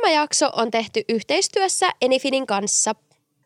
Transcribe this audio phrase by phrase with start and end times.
[0.00, 2.94] tämä jakso on tehty yhteistyössä Enifinin kanssa.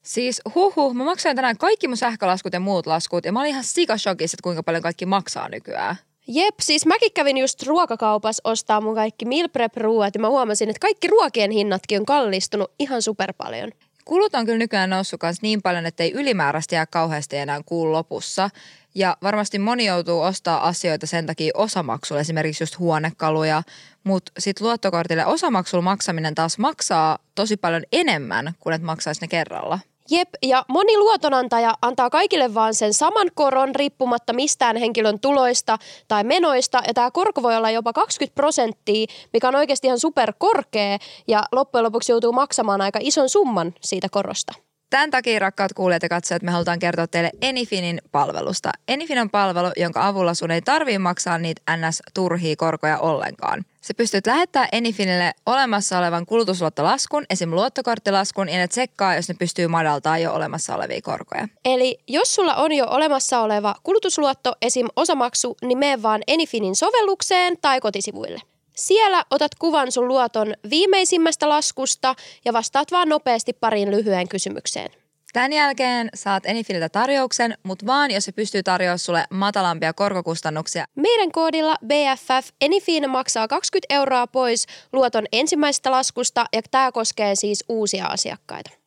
[0.02, 3.64] Siis huhu, mä maksoin tänään kaikki mun sähkölaskut ja muut laskut ja mä olin ihan
[3.64, 5.96] sikashokissa, että kuinka paljon kaikki maksaa nykyään.
[6.26, 10.70] Jep, siis mäkin kävin just ruokakaupassa ostaa mun kaikki meal prep ruuat ja mä huomasin,
[10.70, 13.72] että kaikki ruokien hinnatkin on kallistunut ihan super paljon.
[14.04, 17.92] Kulut on kyllä nykyään noussut kanssa niin paljon, että ei ylimääräistä jää kauheasti enää kuun
[17.92, 18.50] lopussa.
[18.94, 23.62] Ja varmasti moni joutuu ostaa asioita sen takia osamaksulla, esimerkiksi just huonekaluja,
[24.04, 29.78] mutta sitten luottokortille osamaksulla maksaminen taas maksaa tosi paljon enemmän kuin että maksaisi ne kerralla.
[30.10, 36.24] Jep, ja moni luotonantaja antaa kaikille vaan sen saman koron riippumatta mistään henkilön tuloista tai
[36.24, 41.42] menoista, ja tämä korko voi olla jopa 20 prosenttia, mikä on oikeasti ihan superkorkea, ja
[41.52, 44.69] loppujen lopuksi joutuu maksamaan aika ison summan siitä korosta.
[44.90, 48.70] Tämän takia, rakkaat kuulijat ja katsojat, me halutaan kertoa teille Enifinin palvelusta.
[48.88, 53.64] Enifin on palvelu, jonka avulla sun ei tarvii maksaa niitä NS-turhia korkoja ollenkaan.
[53.80, 57.50] Se pystyt lähettämään Enifinille olemassa olevan kulutusluottolaskun, esim.
[57.50, 61.48] luottokorttilaskun, ja ne tsekkaa, jos ne pystyy madaltaa jo olemassa olevia korkoja.
[61.64, 64.86] Eli jos sulla on jo olemassa oleva kulutusluotto, esim.
[64.96, 68.40] osamaksu, niin mene vaan Enifinin sovellukseen tai kotisivuille.
[68.80, 72.14] Siellä otat kuvan sun luoton viimeisimmästä laskusta
[72.44, 74.90] ja vastaat vaan nopeasti pariin lyhyen kysymykseen.
[75.32, 80.84] Tämän jälkeen saat Enifiniltä tarjouksen, mutta vaan jos se pystyy tarjoamaan sulle matalampia korkokustannuksia.
[80.96, 87.64] Meidän koodilla BFF Enifin maksaa 20 euroa pois luoton ensimmäisestä laskusta ja tämä koskee siis
[87.68, 88.79] uusia asiakkaita.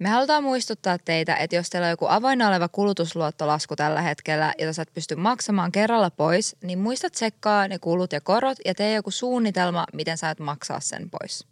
[0.00, 4.72] Me halutaan muistuttaa teitä, että jos teillä on joku avoinna oleva kulutusluottolasku tällä hetkellä, jota
[4.72, 8.94] sä et pysty maksamaan kerralla pois, niin muista tsekkaa ne kulut ja korot ja tee
[8.94, 11.46] joku suunnitelma, miten sä et maksaa sen pois.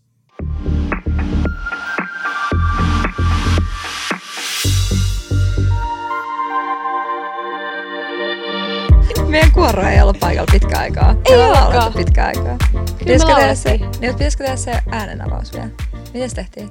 [9.29, 11.11] Meidän kuoro ei ollut paikalla pitkä aikaa.
[11.11, 11.75] Ei Me ollaan olekaan.
[11.75, 12.57] laulettu pitkä aikaa.
[12.99, 15.69] Pitäisikö tehdä, se, niin, pitäisikö tehdä se äänenavaus vielä?
[16.15, 16.71] Miten se tehtiin?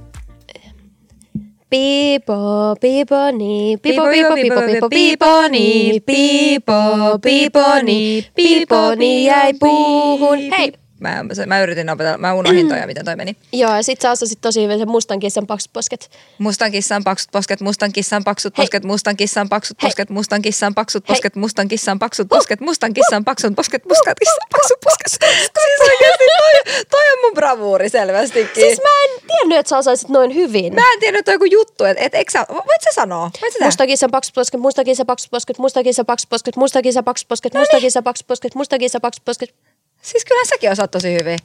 [1.69, 9.53] Pipo, pipo, niin, pipo, pipo, pipo, pipo, pipo, niin, pipo, pipo, niin, pipo, niin jäi
[9.59, 10.39] puuhun.
[10.58, 10.86] Hei!
[10.99, 13.35] Mä, se- mä yritin opetella, mä unohdin toi ja miten toi meni.
[13.53, 16.09] Joo, ja sit sä osasit tosi hyvin sen mustan kissan paksut posket.
[16.37, 19.86] Mustan kissan paksut posket, mustan kissan paksut posket, mustan kissan paksut Hei.
[19.86, 21.15] posket, mustan kissan paksut Hei.
[21.15, 25.07] posket, mustan kissan paksut posket, mustan kissan paksut posket, mustan kissan paksut posket.
[25.11, 28.49] Siis oikeesti toi, toi on mun bravuuri selvästikin.
[28.55, 30.73] Siis mä en tiennyt, että sä osaisit noin hyvin.
[30.73, 33.21] Mä en tiedä, että joku juttu, että et, eikö sä, voit sä sanoa?
[33.41, 33.65] Voit sä tehdä?
[33.65, 37.27] Musta kissa paksut posket, musta kissa paksut posket, musta kissa paksut posket, musta kissa paksut
[37.27, 39.53] posket, musta kissa paksut posket, musta kissa paksut posket.
[40.02, 41.37] Siis kyllä säkin osaat tosi hyvin.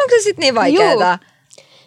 [0.00, 1.18] Onko se sitten niin vaikeeta?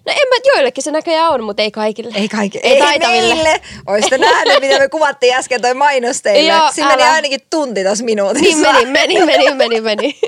[0.06, 2.12] No en mä, joillekin se näköjään on, mutta ei kaikille.
[2.16, 2.60] Ei kaikki.
[2.64, 3.34] Ei taitaville.
[3.36, 3.62] meille.
[3.88, 6.54] Oisitte nähneet, mitä me kuvattiin äsken toi mainos teille.
[6.54, 8.72] Joo, Siinä meni ainakin tunti tuossa minuutissa.
[8.74, 10.20] Niin meni, meni, meni, meni, meni.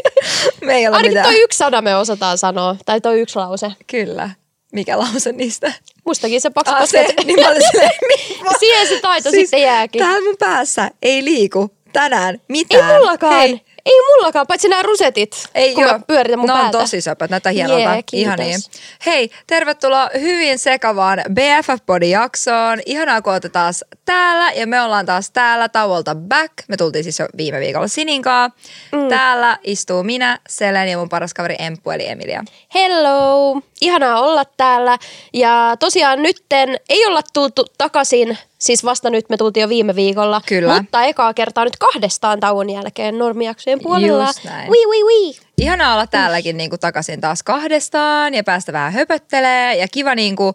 [0.64, 1.26] me ei ole Ainakin mitään.
[1.34, 3.72] toi yksi sana me osataan sanoa, tai toi yksi lause.
[3.86, 4.30] Kyllä.
[4.72, 5.72] Mikä lause niistä?
[6.06, 7.90] Mustakin se paksut Ah, se, niin mä olin silleen,
[8.60, 9.98] siihen se taito sitten jääkin.
[10.02, 12.90] Täällä mun päässä ei liiku tänään mitään.
[12.90, 13.34] Ei mullakaan.
[13.34, 15.92] Hei, Ei mullakaan, paitsi nämä rusetit, ei kun joo.
[15.92, 16.78] mä pyöritän mun no päätä.
[16.78, 17.80] on tosi söpöt, näyttää hienolta.
[17.80, 18.34] Jee, kiitos.
[18.34, 18.58] Ihania.
[19.06, 22.80] Hei, tervetuloa hyvin sekavaan BFF-podi-jaksoon.
[22.86, 26.52] Ihanaa, kun olette taas täällä ja me ollaan taas täällä tauolta back.
[26.68, 28.50] Me tultiin siis jo viime viikolla Sininkaa.
[28.92, 29.08] Mm.
[29.08, 32.44] Täällä istuu minä, Selen ja mun paras kaveri Emppu eli Emilia.
[32.74, 33.62] Hello!
[33.82, 34.98] Ihanaa olla täällä.
[35.32, 40.40] Ja tosiaan nytten ei olla tultu takaisin, siis vasta nyt me tultiin jo viime viikolla.
[40.46, 40.76] Kyllä.
[40.82, 44.26] Mutta ekaa kertaa nyt kahdestaan tauon jälkeen normijaksojen puolella.
[44.26, 44.70] Just näin.
[44.70, 45.34] Wii, wii, wii.
[45.58, 50.36] Ihanaa olla täälläkin niin kuin takaisin taas kahdestaan ja päästä vähän höpöttelee ja kiva niin
[50.36, 50.54] kuin,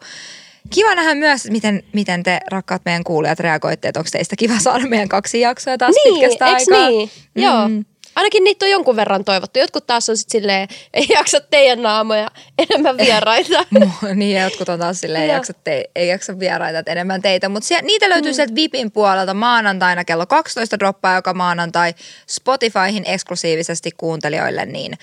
[0.70, 4.88] Kiva nähdä myös, miten, miten te rakkaat meidän kuulijat reagoitte, että onko teistä kiva saada
[4.88, 6.90] meidän kaksi jaksoa taas Niin, pitkästä aikaa.
[6.90, 7.10] niin?
[7.36, 7.44] Mm.
[7.44, 7.70] Joo.
[8.18, 9.60] Ainakin niitä on jonkun verran toivottu.
[9.60, 13.60] Jotkut taas on sit silleen, ei jaksa teidän naamoja, enemmän vieraita.
[13.80, 17.22] Mu- niin, ja jotkut on taas silleen, ei jaksa, te- ei jaksa vieraita, että enemmän
[17.22, 17.50] teitä.
[17.50, 18.36] Mutta niitä löytyy mm.
[18.36, 21.94] sieltä VIPin puolelta maanantaina kello 12 droppaa joka maanantai
[22.28, 24.66] Spotifyhin eksklusiivisesti kuuntelijoille.
[24.66, 24.98] Niin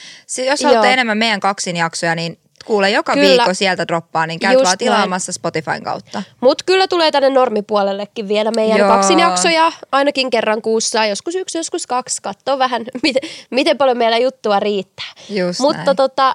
[0.47, 0.93] jos haluatte Joo.
[0.93, 3.29] enemmän meidän kaksin jaksoja, niin kuule joka Kyllä.
[3.29, 4.79] viikko sieltä droppaa, niin käyt Just vaan näin.
[4.79, 6.23] tilaamassa Spotifyn kautta.
[6.41, 8.89] Mutta kyllä tulee tänne normipuolellekin vielä meidän Joo.
[8.89, 12.23] kaksinjaksoja ainakin kerran kuussa, joskus yksi, joskus kaksi.
[12.23, 15.13] Katsoo vähän, miten, miten paljon meillä juttua riittää.
[15.29, 15.97] Just Mutta näin.
[15.97, 16.35] tota,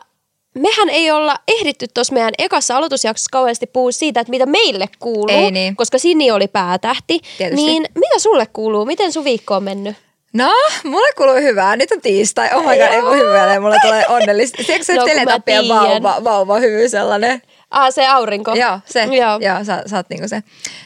[0.56, 5.36] mehän ei olla ehditty tuossa meidän ekassa aloitusjaksossa kauheasti puhua siitä, että mitä meille kuuluu,
[5.44, 5.76] Ei niin.
[5.76, 7.20] koska Sini oli päätähti.
[7.38, 7.66] Tietysti.
[7.66, 8.86] Niin mitä sulle kuuluu?
[8.86, 9.96] Miten sun viikko on mennyt?
[10.34, 10.52] No,
[10.84, 11.76] mulle kuuluu hyvää.
[11.76, 12.50] Nyt on tiistai.
[12.54, 13.60] Oh my god, ei voi hyvää.
[13.60, 14.64] Mulle tulee onnellista.
[14.66, 15.78] Tiedätkö se No, kun mä teletappi ja tiedän.
[16.04, 17.42] vauva, vauva hyvy sellainen?
[17.72, 18.56] Ah, se aurinko.
[18.56, 19.04] Joo, se.
[19.04, 19.40] Joo.
[19.40, 20.44] Joo, sä, sä oot niinku se.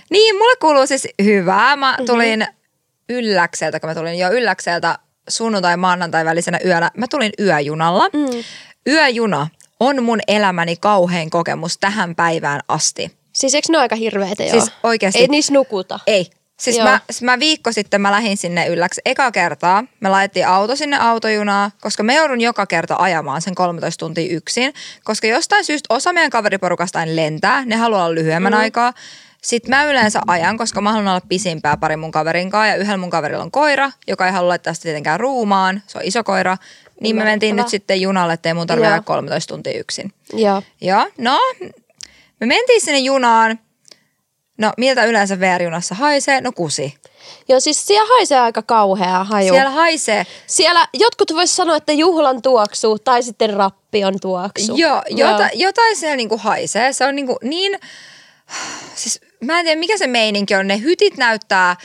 [0.09, 1.75] Niin, mulle kuuluu siis hyvää.
[1.75, 2.55] Mä tulin mm-hmm.
[3.09, 4.99] ylläkseltä, kun mä tulin jo ylläkseltä
[5.29, 6.91] sunnuntai maanantai välisenä yönä.
[6.97, 8.09] Mä tulin yöjunalla.
[8.13, 8.43] Mm.
[8.87, 9.47] Yöjuna
[9.79, 13.11] on mun elämäni kauhein kokemus tähän päivään asti.
[13.33, 14.51] Siis eikö ne ole aika hirveitä joo?
[14.51, 15.19] Siis oikeasti.
[15.19, 15.99] Ei niissä nukuta.
[16.07, 16.27] Ei.
[16.63, 16.85] Siis Joo.
[16.85, 19.83] mä, mä viikko sitten mä lähdin sinne ylläksi eka kertaa.
[19.99, 24.73] Me laitettiin auto sinne autojunaa, koska me joudun joka kerta ajamaan sen 13 tuntia yksin.
[25.03, 28.59] Koska jostain syystä osa meidän kaveriporukasta aina lentää, ne haluaa olla lyhyemmän mm.
[28.59, 28.93] aikaa.
[29.41, 32.97] Sitten mä yleensä ajan, koska mä haluan olla pisimpää pari mun kaverin kanssa ja yhdellä
[32.97, 35.81] mun kaverilla on koira, joka ei halua laittaa sitä tietenkään ruumaan.
[35.87, 36.57] Se on iso koira.
[37.01, 38.93] Niin me mentiin nyt sitten junalle, ettei mun tarvitse Joo.
[38.93, 40.13] ajaa 13 tuntia yksin.
[40.33, 40.61] Joo.
[40.81, 41.39] Joo, no
[42.39, 43.59] me mentiin sinne junaan.
[44.63, 46.41] No miltä yleensä VR-junassa haisee?
[46.41, 46.93] No kusi.
[47.49, 49.53] Joo, siis siellä haisee aika kauhea haju.
[49.53, 50.25] Siellä haisee.
[50.47, 54.75] Siellä jotkut vois sanoa, että juhlan tuoksu tai sitten rappion tuoksu.
[54.75, 56.93] Joo, jota, jotain siellä niinku haisee.
[56.93, 57.79] Se on niinku niin,
[58.95, 60.67] siis mä en tiedä mikä se meininki on.
[60.67, 61.75] Ne hytit näyttää,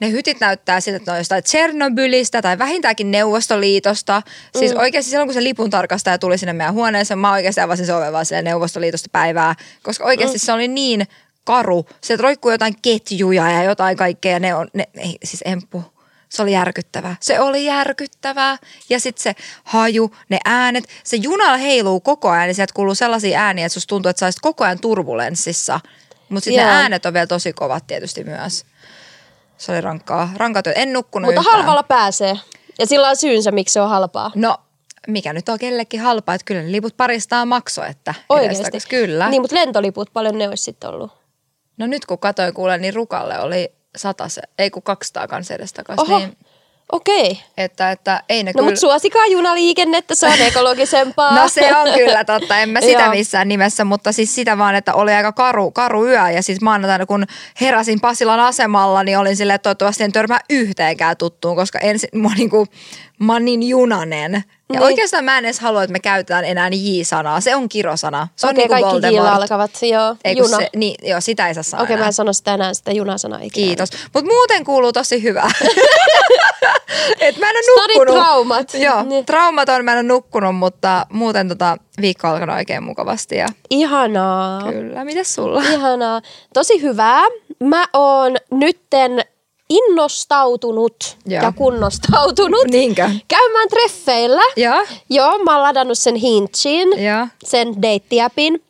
[0.00, 4.22] ne hytit näyttää siltä, että ne on jostain Tsernobylistä tai vähintäänkin Neuvostoliitosta.
[4.58, 4.80] Siis mm.
[4.80, 8.12] oikeasti silloin, kun se lipun tarkastaja tuli sinne meidän huoneeseen, mä oikeasti avasin se oven
[8.12, 9.54] vaan silleen Neuvostoliitosta päivää.
[9.82, 10.40] Koska oikeasti mm.
[10.40, 11.06] se oli niin
[11.48, 11.86] karu.
[12.00, 14.32] Sieltä roikkuu jotain ketjuja ja jotain kaikkea.
[14.32, 15.82] Ja ne on, ne, ei, siis emppu.
[16.28, 17.16] Se oli järkyttävää.
[17.20, 18.56] Se oli järkyttävää.
[18.90, 19.34] Ja sitten se
[19.64, 20.84] haju, ne äänet.
[21.04, 24.38] Se juna heiluu koko ajan, niin sieltä kuuluu sellaisia ääniä, että susta tuntuu, että sä
[24.42, 25.80] koko ajan turbulenssissa.
[26.28, 28.64] Mutta sitten ne äänet on vielä tosi kovat tietysti myös.
[29.58, 30.30] Se oli rankkaa.
[30.36, 30.80] Rankkaa työtä.
[30.80, 31.56] En nukkunut Mutta yhtään.
[31.56, 32.36] halvalla pääsee.
[32.78, 34.30] Ja sillä on syynsä, miksi se on halpaa.
[34.34, 34.58] No,
[35.06, 38.56] mikä nyt on kellekin halpaa, että kyllä ne liput paristaa makso, että Oikeasti.
[38.56, 38.88] edestakaisin.
[38.90, 39.28] Kyllä.
[39.28, 41.17] Niin, mutta lentoliput, paljon ne olisi sitten ollut.
[41.78, 43.72] No nyt kun katsoin kuulen, niin Rukalle oli
[44.28, 46.04] se, ei kun 200 kanssa edestakaisin.
[46.06, 46.36] Oho, Niin,
[46.92, 47.40] okei.
[47.56, 48.64] että, että ei ne No kyllä...
[48.64, 51.34] mutta suosikaa junaliikennettä, se on ekologisempaa.
[51.42, 54.94] No se on kyllä totta, en mä sitä missään nimessä, mutta siis sitä vaan, että
[54.94, 57.26] oli aika karu, karu yö ja siis maanantaina kun
[57.60, 62.34] heräsin Pasilan asemalla, niin olin silleen, että toivottavasti en törmää yhteenkään tuttuun, koska ensin mä,
[62.36, 62.66] niinku,
[63.18, 64.44] mä oon niin junanen.
[64.72, 64.82] Ja Niin.
[64.86, 68.28] oikeastaan mä en edes halua, että me käytetään enää J-sanaa, se on kirosana.
[68.36, 69.34] Se on Okei, niinku kaikki Voldemort.
[69.42, 70.16] alkavat, joo.
[70.24, 70.56] Ei, Juna.
[70.56, 72.06] Se, niin, joo, sitä ei saa sanoa Okei, mä enää.
[72.06, 73.66] en sano sitä enää sitä junasanaa ikinä.
[73.66, 73.88] Kiitos.
[74.14, 75.50] Mutta muuten kuuluu tosi hyvää.
[77.20, 78.14] Et mä en ole nukkunut.
[78.24, 78.74] traumat.
[78.74, 79.26] Joo, Niin.
[79.26, 83.36] traumat on, mä en ole nukkunut, mutta muuten tota, viikko on alkanut oikein mukavasti.
[83.36, 84.72] Ja Ihanaa.
[84.72, 85.62] kyllä, mitäs sulla?
[85.62, 86.20] Ihanaa.
[86.54, 87.22] Tosi hyvää.
[87.64, 89.24] Mä oon nytten
[89.70, 91.42] innostautunut Joo.
[91.42, 93.10] ja kunnostautunut Niinkö?
[93.28, 94.42] käymään treffeillä.
[94.56, 97.26] Joo, Joo, mä oon ladannut sen Hinchin, joo.
[97.44, 98.62] sen deittiäpin.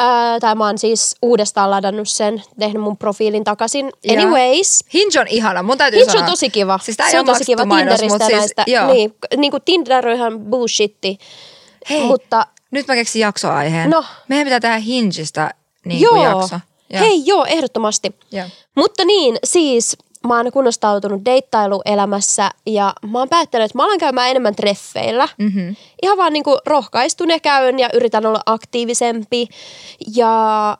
[0.00, 3.90] Öö, tai mä oon siis uudestaan ladannut sen, tehnyt mun profiilin takaisin.
[4.04, 4.16] Joo.
[4.22, 6.24] Anyways, Hinge on ihana, mun täytyy Hinge sanoa.
[6.24, 6.78] on tosi kiva.
[6.82, 8.64] Siis se on tosi kiva mainos, Tinderistä ja siis, näistä.
[8.66, 8.92] joo.
[8.92, 11.18] Niin, niin kuin Tinder on ihan bullshitti.
[11.90, 13.90] Hei, Mutta nyt mä keksin jaksoaiheen.
[13.90, 14.04] No.
[14.28, 15.54] Meidän pitää tehdä Hingistä
[15.84, 16.56] niin joo, jakso.
[16.90, 17.00] Joo.
[17.00, 18.14] hei joo, ehdottomasti.
[18.32, 18.46] Joo.
[18.74, 19.96] Mutta niin, siis
[20.28, 25.28] mä oon kunnostautunut deittailuelämässä ja mä oon päättänyt, että mä alan käymään enemmän treffeillä.
[25.38, 25.76] Mm-hmm.
[26.02, 29.48] Ihan vaan niinku rohkaistun ja käyn ja yritän olla aktiivisempi.
[30.16, 30.76] Ja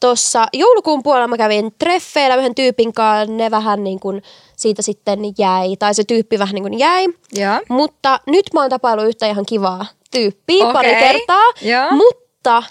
[0.00, 4.22] tuossa joulukuun puolella mä kävin treffeillä yhden tyypin kanssa, ne vähän niin kuin
[4.56, 7.06] siitä sitten jäi, tai se tyyppi vähän niin kuin jäi.
[7.32, 7.60] Joo.
[7.68, 11.44] Mutta nyt mä oon tapailu yhtä ihan kivaa tyyppiä pari Okei, kertaa.
[11.62, 11.90] joo.
[11.90, 12.25] Mutta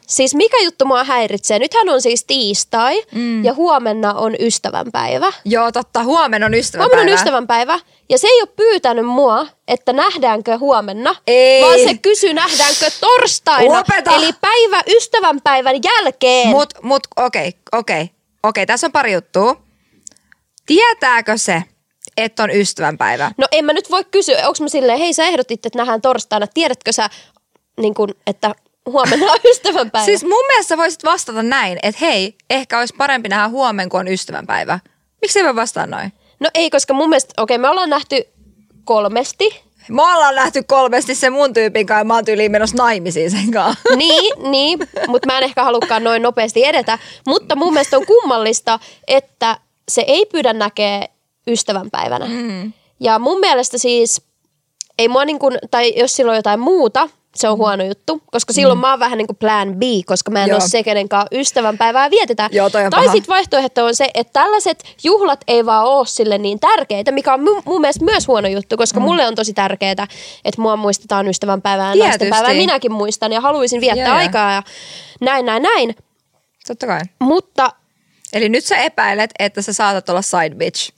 [0.08, 1.60] siis mikä juttu mua häiritsee?
[1.60, 3.46] Nythän on siis tiistai mm.
[3.46, 5.34] ja huomenna on ystävänpäivä.
[5.46, 6.04] Joo, totta.
[6.04, 6.96] Huomenna on ystäväpäivä.
[6.96, 7.80] Huomenna on ystävänpäivä
[8.10, 11.62] ja se ei ole pyytänyt mua, että nähdäänkö huomenna, Ei.
[11.64, 14.16] vaan se kysyy nähdäänkö torstaina, Lopeta.
[14.16, 16.48] eli päivä ystävänpäivän jälkeen.
[16.48, 18.10] Mut, mut okei, okei,
[18.44, 18.66] okei.
[18.66, 19.62] Tässä on pari juttua.
[20.66, 21.64] Tietääkö se,
[22.18, 23.32] että on ystävänpäivä?
[23.38, 26.48] No en mä nyt voi kysyä, onko mä silleen, hei sä ehdotit, että nähdään torstaina,
[26.54, 27.10] tiedätkö sä,
[27.80, 28.56] niin kun, että
[28.86, 30.06] huomenna on ystävänpäivä?
[30.06, 34.08] Siis mun mielestä voisit vastata näin, että hei, ehkä olisi parempi nähdä huomenna, kun on
[34.08, 34.80] ystävänpäivä.
[35.22, 36.14] Miksi ei voi vastaa noin?
[36.40, 38.28] No ei, koska mun mielestä, okei me ollaan nähty
[38.84, 43.32] kolmesti, Me ollaan nähty kolmesti sen mun tyypin kanssa ja mä oon tyyliin menossa naimisiin
[43.32, 43.96] sen kanssa.
[43.96, 47.00] niin, niin, mutta mä en ehkä halukkaan noin nopeasti edetä.
[47.28, 49.58] Mutta mun mielestä on kummallista, että
[49.90, 51.10] se ei pyydä näkee
[51.48, 52.26] ystävänpäivänä.
[52.26, 52.74] Mm.
[53.00, 54.22] Ja mun mielestä siis,
[55.00, 58.54] ei mua niin kuin, tai jos sillä on jotain muuta, se on huono juttu, koska
[58.54, 60.58] silloin mä oon vähän niin kuin plan B, koska mä en Joo.
[60.58, 62.50] ole se, kenen kanssa ystävänpäivää vietetään.
[62.54, 66.38] Joo, toi on tai sitten vaihtoehto on se, että tällaiset juhlat ei vaan ole sille
[66.38, 69.04] niin tärkeitä, mikä on mun, mun mielestä myös huono juttu, koska mm.
[69.04, 70.08] mulle on tosi tärkeää,
[70.46, 72.54] että mua muistetaan ystävänpäivää ja naistenpäivää.
[72.54, 74.18] Minäkin muistan ja haluaisin viettää joo.
[74.18, 74.64] aikaa ja
[75.22, 75.96] näin, näin, näin.
[76.68, 77.02] Totta kai.
[77.20, 77.72] Mutta
[78.36, 80.92] Eli nyt sä epäilet, että sä saatat olla side bitch.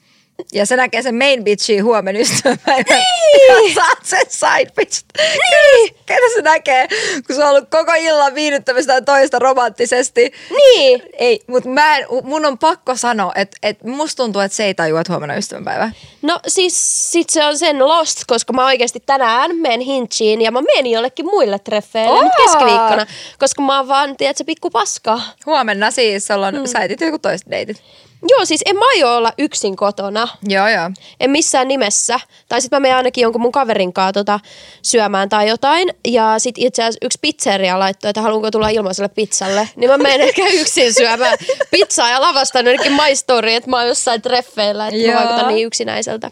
[0.54, 2.86] Ja se näkee sen main bitchin huomenna ystäväpäivän.
[2.90, 3.68] Niin.
[3.68, 5.04] Ja saat sen side bitch.
[5.18, 5.96] Niin.
[6.06, 6.88] Ketä se näkee,
[7.28, 10.32] kun se on ollut koko illan viihdyttämistä toista romanttisesti.
[10.50, 11.02] Niin.
[11.14, 14.74] Ei, mutta mä en, mun on pakko sanoa, että, että musta tuntuu, että se ei
[14.74, 15.92] tajua, että huomenna ystävänpäivä.
[16.22, 20.62] No siis sit se on sen lost, koska mä oikeasti tänään menen hinchiin ja mä
[20.62, 23.06] menen jollekin muille treffeille nyt keskiviikkona,
[23.40, 25.22] koska mä oon vaan, tiedätkö, pikku paska.
[25.46, 26.66] Huomenna siis ollaan, mm.
[26.66, 27.84] sä etit joku toiset deitit.
[28.30, 30.28] Joo, siis en mä aio olla yksin kotona.
[30.48, 30.92] Joo, joo.
[31.20, 32.20] En missään nimessä.
[32.50, 34.40] Tai sitten mä menen ainakin jonkun mun kaverin kanssa tota,
[34.82, 35.94] syömään tai jotain.
[36.08, 39.70] Ja sitten itse asiassa yksi pizzeria laittoi, että haluanko tulla ilmaiselle pizzalle.
[39.76, 41.38] Niin mä menen ehkä yksin syömään
[41.72, 46.32] pizzaa ja lavastan jonnekin maistoriin, että mä oon jossain treffeillä, että mä vaikutan niin yksinäiseltä.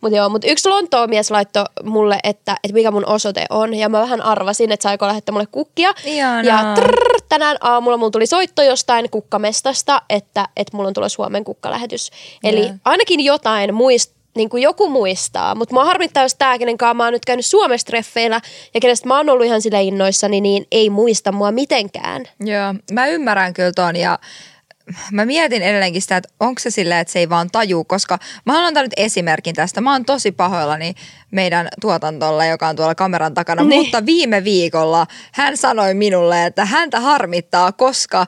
[0.00, 3.74] Mutta joo, mutta yksi Lontoon mies laittoi mulle, että, että mikä mun osoite on.
[3.74, 5.92] Ja mä vähän arvasin, että se aikoo lähettää mulle kukkia.
[6.04, 6.42] Ihanaa.
[6.42, 11.44] Ja trrr, tänään aamulla mulla tuli soitto jostain kukkamestasta, että, että mulla on tulossa Suomen
[11.44, 12.10] kukkalähetys.
[12.44, 12.74] Eli Joo.
[12.84, 17.04] ainakin jotain muist, niin kuin joku muistaa, mutta mua harmittaa, jos tämä, kenen kanssa mä
[17.04, 18.40] oon nyt käynyt Suomessa treffeillä
[18.74, 22.24] ja kenestä mä oon ollut ihan sille innoissani, niin ei muista mua mitenkään.
[22.40, 24.18] Joo, mä ymmärrän kyllä ton ja
[25.12, 28.52] mä mietin edelleenkin sitä, että onko se silleen, että se ei vaan tajuu, koska mä
[28.52, 29.80] haluan antaa nyt esimerkin tästä.
[29.80, 30.94] Mä oon tosi pahoillani
[31.30, 33.82] meidän tuotantolle, joka on tuolla kameran takana, Niin.
[33.82, 38.26] mutta viime viikolla hän sanoi minulle, että häntä harmittaa, koska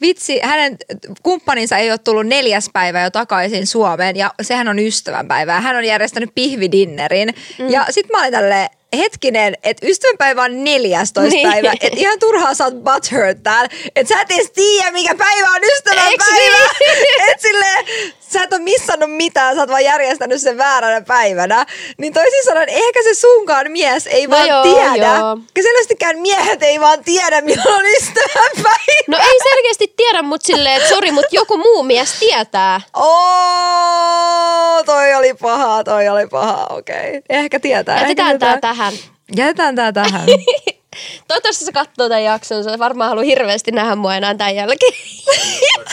[0.00, 0.76] vitsi, hänen
[1.22, 5.76] kumppaninsa ei ole tullut neljäs päivä jo takaisin Suomeen ja sehän on ystävänpäivä ja hän
[5.76, 7.70] on järjestänyt pihvidinnerin mm.
[7.70, 11.50] ja sit mä olin tälleen, hetkinen, että ystävänpäivä on 14 Niin.
[11.50, 15.50] päivä, että ihan turhaa sä oot butthurt täällä, että sä et edes tiedä, mikä päivä
[15.50, 16.68] on ystävänpäivä.
[16.80, 17.30] niin?
[17.30, 17.84] Et silleen,
[18.32, 21.66] sä et ole missannut mitään, sä oot vaan järjestänyt sen vääränä päivänä.
[21.98, 25.16] Niin toisin sanoen, ehkä se sunkaan mies ei No vaan joo, tiedä.
[25.18, 25.38] joo.
[25.62, 29.04] Selvästikään miehet ei vaan tiedä, milloin on ystävänpäivä.
[29.08, 32.80] No ei selkeästi tiedä, mutta silleen, että sori, mutta joku muu mies tietää.
[32.96, 37.08] Oo, toi oli paha, toi oli paha, okei.
[37.08, 37.22] Okay.
[37.28, 38.00] Ehkä tietää.
[38.00, 38.92] Jätetään tää tähän.
[39.36, 40.26] Jätetään tää tähän.
[41.28, 44.92] Toivottavasti se katsoo tämän jakson, se varmaan haluaa hirveästi nähdä mua enää tämän jälkeen.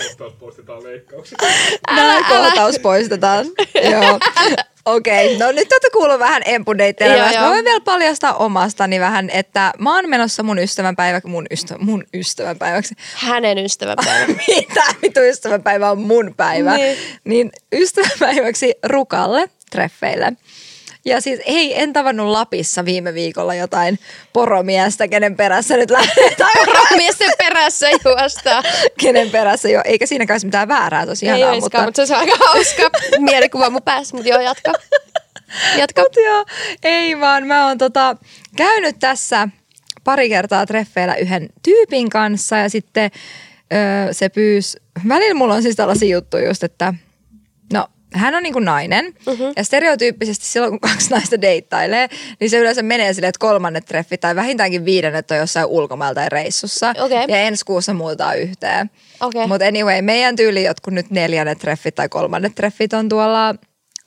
[0.08, 1.38] Kohtaus postitaan leikkaukset.
[1.96, 3.46] Näin kohtaus poistetaan.
[3.92, 4.20] Joo.
[4.88, 5.48] Okei, okay.
[5.48, 7.32] no nyt olette kuullut vähän empudeitteilla.
[7.32, 11.76] Joo, Mä voin vielä paljastaa omastani vähän, että mä oon menossa mun ystävänpäivä, mun, ystä,
[11.80, 12.96] mun ystävänpäiväksi.
[13.16, 14.26] Hänen ystävänpäivä.
[14.48, 16.78] Mitä vitu ystävänpäivä on mun päivä?
[16.78, 16.98] Niin.
[17.24, 20.34] Niin ystävänpäiväksi Rukalle treffeille.
[21.08, 24.00] Ja siis ei, en tavannut Lapissa viime viikolla jotain
[24.34, 26.52] poromiestä, kenen perässä nyt lähdetään.
[26.98, 28.64] Miesten perässä juostaa.
[29.00, 32.20] kenen perässä jo, eikä siinäkään olisi mitään väärää tosi Ei ihanaa, olisikaan, mutta se on
[32.20, 32.90] aika hauska
[33.30, 34.74] mielikuva mun päässä, mutta joo, jatka.
[35.78, 36.02] Jatka.
[36.02, 36.46] Mut joo,
[36.84, 38.18] ei vaan mä oon tota,
[38.56, 39.48] käynyt tässä
[40.04, 43.12] pari kertaa treffeillä yhden tyypin kanssa ja sitten
[43.74, 46.94] öö, se pyys, välillä mulla on siis tällaisia juttuja just, että
[48.14, 49.54] hän on niinku nainen mm-hmm.
[49.56, 52.10] ja stereotyyppisesti silloin kun kaksi naista deittailee,
[52.40, 56.30] niin se yleensä menee silleen, että kolmannet treffit tai vähintäänkin viidennet on jossain ulkomailla tai
[56.30, 57.26] reissussa Okei.
[57.28, 58.92] ja ensi kuussa muutaan yhteen.
[59.22, 59.48] Okei.
[59.48, 63.56] Mutta anyway, meidän tyyli jotkut nyt neljännet treffit tai kolmannet treffit on tuolla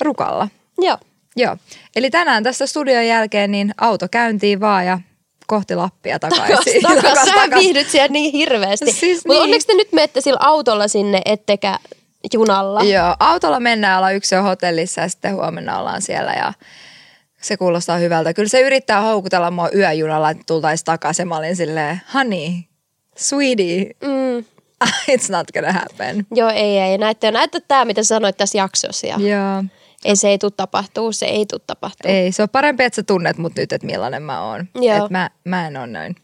[0.00, 0.48] Rukalla.
[0.78, 0.98] Joo.
[1.36, 1.56] Joo.
[1.96, 5.00] Eli tänään tästä studion jälkeen niin auto käyntiin vaan ja
[5.46, 6.82] kohti Lappia Takas, takaisin.
[6.82, 7.28] takas.
[7.28, 8.92] Sä viihdyt siellä niin hirveästi.
[8.92, 9.42] Siis Mutta niin.
[9.42, 11.78] onneksi te nyt menette sillä autolla sinne, ettekä
[12.34, 12.82] junalla.
[12.82, 16.52] Joo, autolla mennään, ollaan yksi on hotellissa ja sitten huomenna ollaan siellä ja
[17.42, 18.34] se kuulostaa hyvältä.
[18.34, 21.28] Kyllä se yrittää houkutella mua yöjunalla, että tultaisiin takaisin.
[21.28, 22.50] Mä olin silleen, honey,
[23.16, 24.44] sweetie, Mm.
[25.14, 26.26] it's not gonna happen.
[26.34, 26.98] Joo, ei, ei.
[26.98, 29.06] Näette, näette tämä, mitä sanoit tässä jaksossa.
[29.06, 29.64] Ja Joo.
[30.04, 32.10] ei, se ei tule tapahtuu, se ei tule tapahtuu.
[32.10, 34.68] Ei, se on parempi, että sä tunnet mut nyt, että millainen mä oon.
[34.74, 35.04] Joo.
[35.04, 36.16] Et mä, mä en ole noin.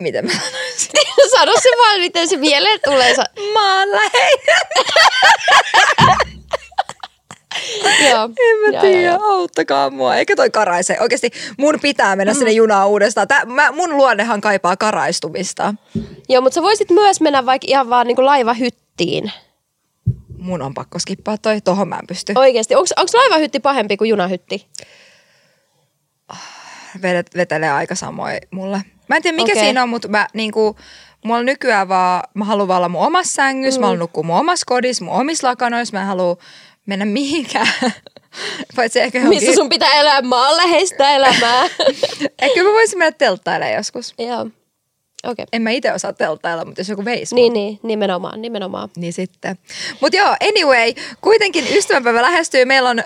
[0.00, 0.90] Miten mä sanoisin?
[1.36, 3.14] Sano se vaan, miten se mieleen tulee.
[3.14, 4.56] Sa- Maanläheinen.
[8.10, 8.22] joo.
[8.24, 10.16] En mä tiedä, auttakaa mua.
[10.16, 10.96] Eikä toi karaise.
[11.00, 13.28] Oikeasti mun pitää mennä sinne junaan uudestaan.
[13.28, 15.74] Tää, mä, mun luonnehan kaipaa karaistumista.
[16.28, 19.32] Joo, mutta sä voisit myös mennä vaikka ihan vaan niinku laivahyttiin.
[20.38, 22.32] Mun on pakko skippaa toi, tohon mä en pysty.
[22.36, 22.74] Oikeesti.
[22.74, 24.66] Onko laivahytti pahempi kuin junahytti?
[27.02, 28.80] Vedet, vetelee aika samoin mulle.
[29.10, 29.64] Mä en tiedä mikä Okei.
[29.64, 30.76] siinä on, mutta mä niinku,
[31.24, 33.82] mulla nykyään vaan, mä haluan vaan olla mun omassa sängyssä, mm.
[33.82, 36.36] mä haluan nukkua mun omassa kodissa, mun omissa lakanoissa, mä en halua
[36.86, 37.66] mennä mihinkään.
[38.76, 41.64] Paitsi ehkä johonkin, Missä sun pitää elää maanläheistä elämää.
[42.42, 44.14] ehkä mä voisin mennä telttailemaan joskus.
[44.18, 44.40] joo.
[44.40, 44.52] Okei.
[45.32, 45.46] Okay.
[45.52, 48.88] En mä itse osaa telttailla, mutta jos joku veisi Niin, niin, nimenomaan, nimenomaan.
[48.96, 49.58] Niin sitten.
[50.00, 52.64] Mutta joo, anyway, kuitenkin ystävänpäivä lähestyy.
[52.64, 53.02] Meillä on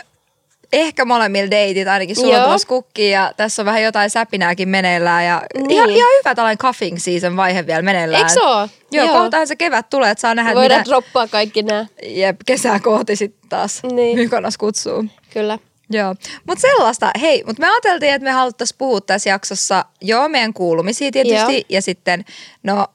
[0.81, 2.45] ehkä molemmilla deitit, ainakin sulla on Joo.
[2.47, 5.71] tulossa kukki ja tässä on vähän jotain säpinääkin meneillään ja Niin.
[5.71, 8.21] ihan, ihan hyvä tällainen cuffing season vaihe vielä meneillään.
[8.23, 8.69] Eikö se oo?
[8.93, 9.19] Joo, Joo.
[9.19, 11.87] kohtaan se kevät tulee, että saa nähdä, Voidaan mitä droppaa kaikki nämä.
[12.03, 14.19] jep, kesää kohti sitten taas Niin.
[14.19, 15.05] Mykonas kutsuu.
[15.33, 15.59] Kyllä.
[15.91, 16.15] Joo,
[16.47, 21.11] mutta sellaista, hei, mutta me ajateltiin, että me haluttaisiin puhua tässä jaksossa joo meidän kuulumisia
[21.11, 21.63] tietysti Joo.
[21.69, 22.25] ja sitten,
[22.63, 22.87] no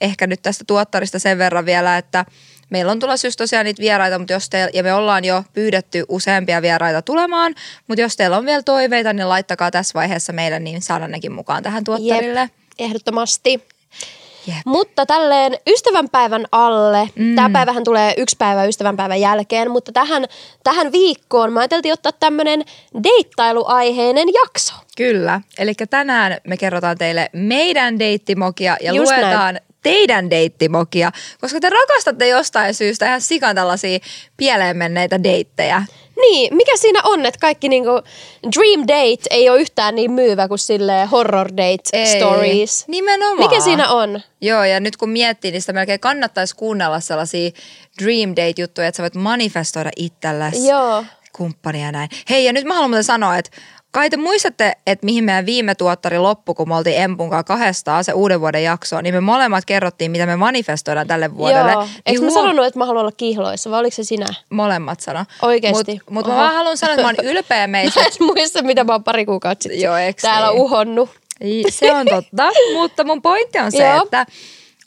[0.00, 2.24] ehkä nyt tästä tuottarista sen verran vielä, että
[2.70, 6.04] meillä on tulossa just tosiaan niitä vieraita, mutta jos te, ja me ollaan jo pyydetty
[6.08, 7.54] useampia vieraita tulemaan,
[7.88, 11.62] mutta jos teillä on vielä toiveita, niin laittakaa tässä vaiheessa meille, niin saadaan nekin mukaan
[11.62, 12.40] tähän tuottarille.
[12.40, 13.62] Jep, ehdottomasti.
[14.46, 14.56] Jep.
[14.66, 17.34] Mutta tälleen ystävänpäivän alle, mm.
[17.34, 20.24] tämä päivähän tulee yksi päivä ystävänpäivän jälkeen, mutta tähän,
[20.64, 22.64] tähän viikkoon mä ajateltiin ottaa tämmönen
[23.04, 24.74] deittailuaiheinen jakso.
[24.96, 29.65] Kyllä, eli tänään me kerrotaan teille meidän deittimokia ja Just luetaan näin.
[29.82, 33.98] Teidän deittimokia, koska te rakastatte jostain syystä ihan sikan tällaisia
[34.36, 35.82] pieleen menneitä deittejä.
[36.20, 37.90] Niin, mikä siinä on, että kaikki niinku
[38.56, 42.84] dream date ei ole yhtään niin myyvä kuin sille horror date stories.
[42.88, 43.50] Nimenomaan.
[43.50, 44.20] Mikä siinä on?
[44.40, 47.50] Joo, ja nyt kun miettii, niin sitä melkein kannattaisi kuunnella sellaisia
[48.02, 51.04] dream date-juttuja, että sä voit manifestoida itsellesi Joo.
[51.32, 52.08] kumppania ja näin.
[52.30, 53.50] Hei, ja nyt mä haluan muuten sanoa, että
[53.90, 58.04] kai te muistatte, että mihin meidän viime tuottari loppui, kun me oltiin Empun kanssa kahdestaan
[58.04, 61.72] se uuden vuoden jakso, niin me molemmat kerrottiin, mitä me manifestoidaan tälle vuodelle.
[61.72, 61.82] Joo.
[61.82, 64.26] Niin Eikö mä huom- sanonut, että mä haluan olla kihloissa, vai oliko se sinä?
[64.50, 65.24] Molemmat sano.
[65.42, 65.92] Oikeesti?
[65.92, 68.00] Mutta mut mä vaan haluan sanoa, että mä oon ylpeä meistä.
[68.00, 70.60] Mä en muista, mitä mä oon pari kuukautta sitten Joo, täällä niin?
[70.60, 71.10] uhonnut.
[71.70, 74.02] Se on totta, mutta mun pointti on se, Joo.
[74.04, 74.26] että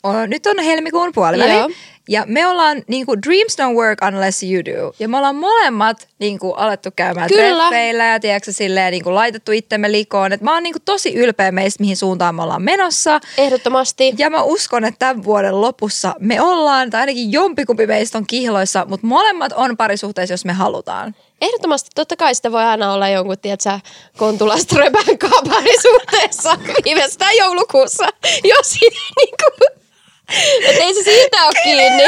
[0.02, 1.52] on, nyt on helmikuun puoliväli.
[1.52, 1.70] Joo.
[2.08, 4.94] Ja me ollaan niinku dreams don't work unless you do.
[4.98, 7.56] Ja me ollaan molemmat niinku alettu käymään Kyllä.
[7.56, 10.32] treffeillä ja tiedätkö, silleen, niinku laitettu itsemme likoon.
[10.32, 13.20] Et mä oon niinku tosi ylpeä meistä, mihin suuntaan me ollaan menossa.
[13.38, 14.14] Ehdottomasti.
[14.18, 18.86] Ja mä uskon, että tämän vuoden lopussa me ollaan, tai ainakin jompikumpi meistä on kihloissa,
[18.88, 21.14] mutta molemmat on parisuhteessa, jos me halutaan.
[21.40, 23.78] Ehdottomasti, totta kai sitä voi aina olla jonkun, tiedätkö,
[24.16, 25.04] kontulaströpän
[25.48, 28.08] parisuhteessa viimeistään joulukuussa,
[28.54, 29.79] jos siitä niinku,
[30.68, 32.04] et ei se siitä ole kiinni.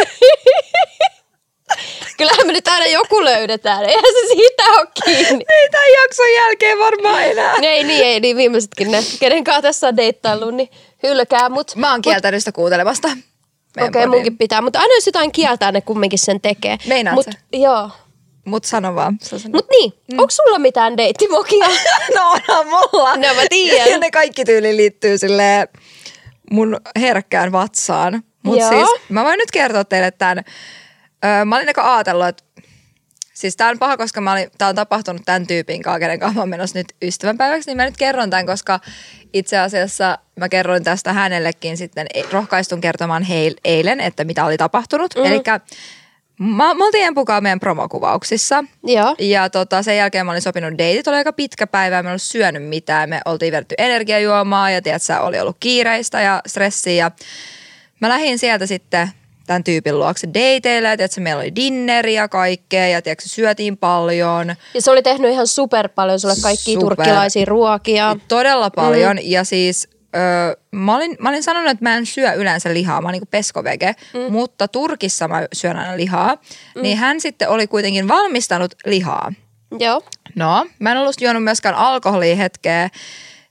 [2.16, 5.44] Kyllähän me nyt aina joku löydetään, eihän se siitä ole kiinni.
[5.48, 7.54] Ei tämän jakson jälkeen varmaan enää.
[7.62, 10.70] Ei niin, ei niin, viimeisetkin ne, kenen kanssa tässä on deittaillut, niin
[11.02, 13.08] hylkää, mut Mä oon kieltänyt sitä kuuntelemasta.
[13.08, 16.78] okei, okay, munkin pitää, mutta aina jos jotain kieltää, ne kumminkin sen tekee.
[16.86, 17.30] Meinaat Mut, sä?
[17.52, 17.90] Joo.
[18.44, 19.18] Mut sano vaan.
[19.52, 20.18] Mut niin, mm.
[20.18, 21.66] onko sulla mitään deittimokia?
[22.16, 23.16] No onhan mulla.
[23.16, 23.90] No mä tiedän.
[23.90, 25.68] Ja ne kaikki tyyli liittyy sille
[26.52, 28.22] mun herkkään vatsaan.
[28.42, 28.68] Mut Joo.
[28.68, 30.44] siis mä voin nyt kertoa teille tämän.
[31.24, 32.44] Öö, mä olin eka ajatellut, että
[33.42, 36.40] Siis tää on paha, koska mä olin, tää on tapahtunut tämän tyypin kanssa, kenen kanssa
[36.40, 38.80] mä menossa nyt ystävänpäiväksi, niin mä nyt kerron tämän, koska
[39.32, 45.14] itse asiassa mä kerroin tästä hänellekin sitten, rohkaistun kertomaan heil, eilen, että mitä oli tapahtunut.
[45.16, 45.24] Mm.
[45.24, 45.42] Eli
[46.38, 48.64] mä, me oltiin Empukaa meidän promokuvauksissa.
[48.84, 49.14] Joo.
[49.18, 52.22] Ja tota, sen jälkeen mä olin sopinut deitit, oli aika pitkä päivä, mä en ollut
[52.22, 53.08] syönyt mitään.
[53.08, 56.92] Me oltiin vedetty energiajuomaa ja tiedätkö, oli ollut kiireistä ja stressiä.
[56.94, 57.10] Ja
[58.00, 59.08] mä lähdin sieltä sitten
[59.46, 64.54] tämän tyypin luokse dateille, ja tiedätkö, meillä oli dinneri ja kaikkea, ja tiedätkö, syötiin paljon.
[64.74, 66.96] Ja se oli tehnyt ihan super paljon sulle kaikkia Super.
[66.96, 68.16] turkkilaisia ruokia.
[68.28, 69.22] Todella paljon, mm.
[69.24, 73.06] ja siis öö, mä, olin, mä olin sanonut, että mä en syö yleensä lihaa, mä
[73.06, 74.32] oon niinku peskovege, mm.
[74.32, 76.34] mutta Turkissa mä syön aina lihaa.
[76.74, 76.82] Mm.
[76.82, 79.32] Niin hän sitten oli kuitenkin valmistanut lihaa.
[79.78, 80.02] Joo.
[80.34, 82.90] No, mä en ollut juonut myöskään alkoholia hetkeä,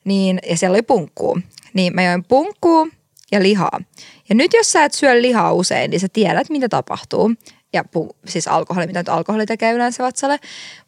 [0.04, 1.40] niin, ja siellä oli punkkuu.
[1.74, 2.90] Niin mä join punkkuu
[3.32, 3.80] ja lihaa.
[4.30, 7.32] Ja nyt jos sä et syö lihaa usein, niin sä tiedät, mitä tapahtuu.
[7.74, 10.40] Ja pu, siis alkoholi, mitä nyt alkoholi tekee yleensä vatsalle.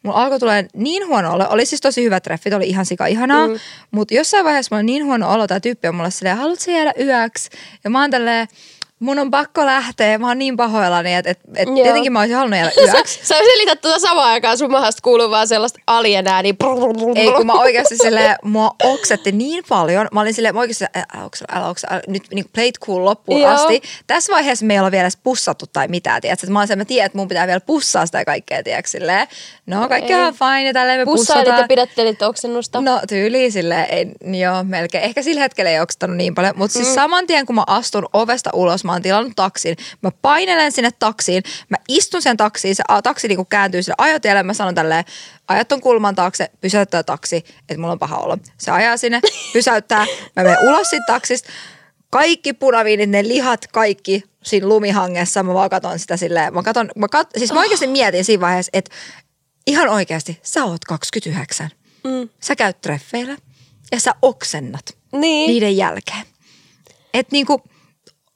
[0.02, 1.46] Mulla alkoi tulee niin huono olo.
[1.50, 3.48] Oli siis tosi hyvät treffit, oli ihan sika ihanaa.
[3.48, 3.54] Mm.
[3.90, 6.92] Mutta jossain vaiheessa mulla oli niin huono olo, tämä tyyppi on mulle silleen, haluatko jäädä
[7.00, 7.50] yöksi?
[7.84, 8.48] Ja mä oon tälleen,
[9.04, 11.82] mun on pakko lähteä, mä oon niin pahoillani, että et, et Joo.
[11.82, 13.20] tietenkin mä olisin halunnut jäädä Sä, yöksi.
[13.22, 16.56] sä selität tuota samaan aikaan, sun mahasta kuuluu vaan sellaista alienää, niin
[17.14, 20.08] Ei, kun mä oikeasti silleen, mua oksetti niin paljon.
[20.12, 23.04] Mä olin silleen, mä oikeasti, älä, oksella, älä, oksella, älä, nyt niin play it cool
[23.04, 23.50] loppuun Joo.
[23.50, 23.82] asti.
[24.06, 26.46] Tässä vaiheessa me ei olla vielä edes pussattu tai mitään, tiedätkö?
[26.46, 28.88] Mä olin silleen, mä tiedän, että mun pitää vielä pussaa sitä kaikkea, tiedätkö?
[28.90, 29.26] Silleen,
[29.66, 30.22] no kaikki Ei.
[30.22, 31.62] on fine ja tälleen me Pussailit pussataan.
[31.62, 32.80] ja pidättelit oksennusta.
[32.80, 35.04] No tyyliin silleen, ei, joo melkein.
[35.04, 38.50] Ehkä sillä hetkellä ei oksettanut niin paljon, mutta siis saman tien kun mä astun ovesta
[38.52, 43.02] ulos, mä oon tilannut taksin, mä painelen sinne taksiin, mä istun sen taksiin, se a,
[43.02, 45.04] taksi niinku kääntyy sille ajotielle, mä sanon tälleen,
[45.48, 48.38] ajat ton kulman taakse, pysäyttää taksi, että mulla on paha olo.
[48.58, 49.20] Se ajaa sinne,
[49.52, 51.52] pysäyttää, mä menen ulos siitä taksista,
[52.10, 57.08] kaikki punaviinit, ne lihat, kaikki siinä lumihangessa, mä vaan katon sitä silleen, mä katon, mä
[57.08, 58.90] kat, siis mä oikeasti mietin siinä vaiheessa, että
[59.66, 61.70] ihan oikeasti, sä oot 29.
[62.04, 62.28] Mm.
[62.40, 63.36] Sä käyt treffeillä
[63.92, 65.48] ja sä oksennat Niin.
[65.48, 66.22] niiden jälkeen.
[67.14, 67.62] Et niinku,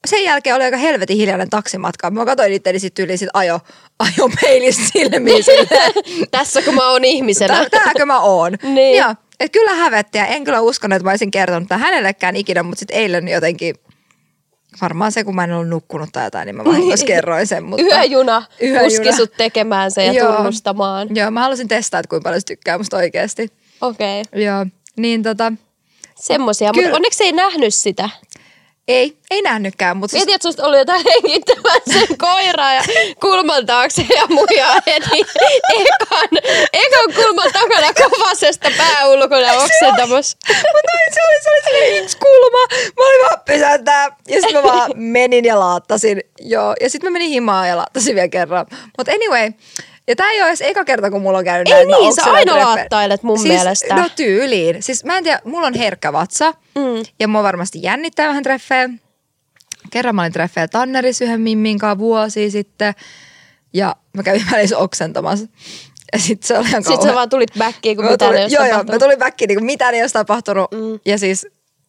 [0.08, 2.10] sen jälkeen oli aika helvetin hiljainen taksimatka.
[2.10, 3.60] Mä katsoin itseäni sitten yli sit ajo,
[3.98, 5.44] ajo peilistä silmiin
[6.30, 7.54] Tässä kun mä oon ihmisenä.
[7.54, 8.52] tää- tääkö mä oon.
[8.74, 8.98] Niin.
[8.98, 12.62] Joo, et kyllä hävetti ja en kyllä uskonut, että mä olisin kertonut tämän hänellekään ikinä,
[12.62, 13.74] mutta sitten eilen jotenkin,
[14.80, 17.64] varmaan se kun mä en ollut nukkunut tai jotain, niin mä vahingossa kerroin sen.
[17.64, 18.82] Mutta Yöjuna, Yöjuna.
[18.86, 20.32] uski sut tekemään sen ja Joo.
[20.32, 21.08] tunnustamaan.
[21.16, 23.52] Joo, mä halusin testaa, että kuinka paljon se tykkää musta oikeasti.
[23.80, 24.42] Okei, okay.
[24.42, 24.66] Joo,
[24.96, 25.52] niin tota,
[26.14, 26.70] semmosia.
[26.74, 26.86] Kyllä.
[26.86, 28.10] Mutta onneksi ei nähnyt sitä.
[28.88, 32.82] Ei, ei nähnytkään, mutta siis Mietin, että susta oli jotain hengittämään sen koiraa ja
[33.20, 35.26] kulman taakse ja muja heti
[35.74, 36.28] ekan,
[36.72, 40.38] ekan kulman takana kovasesta pääulkona oksentamassa.
[40.48, 42.76] Mutta se oli, se oli sellainen yksi kulma.
[42.98, 44.16] Mä olin vaan pysäyttää.
[44.28, 46.22] Ja sitten mä vaan menin ja laattasin.
[46.40, 46.74] Joo.
[46.80, 48.66] Ja sitten mä menin himaan ja laattasin vielä kerran.
[48.98, 49.52] Mutta anyway.
[50.08, 51.88] Ja tää ei ole edes eka kerta, kun mulla on käynyt Ei näin.
[52.00, 53.94] niin, sä aina laattailet mun siis, mielestä.
[53.94, 54.82] No tyyliin.
[54.82, 56.52] Siis mä en tiedä, mulla on herkkä vatsa.
[56.74, 57.02] Mm.
[57.20, 58.88] Ja mua varmasti jännittää vähän treffejä.
[59.90, 62.94] Kerran mä olin treffejä Tannerissa yhden Mimmin kanssa vuosia sitten.
[63.72, 65.46] Ja mä kävin välissä oksentamassa.
[66.12, 68.48] Ja sit se oli ihan Sitten sä vaan tulit backiin, kun Mä mitään tulin, ei
[68.50, 69.00] joo, joo, tapahtunut.
[69.00, 70.70] mä tulin backiin, niin mitään ei olisi tapahtunut.
[70.70, 71.00] Mm.
[71.06, 71.46] Ja siis,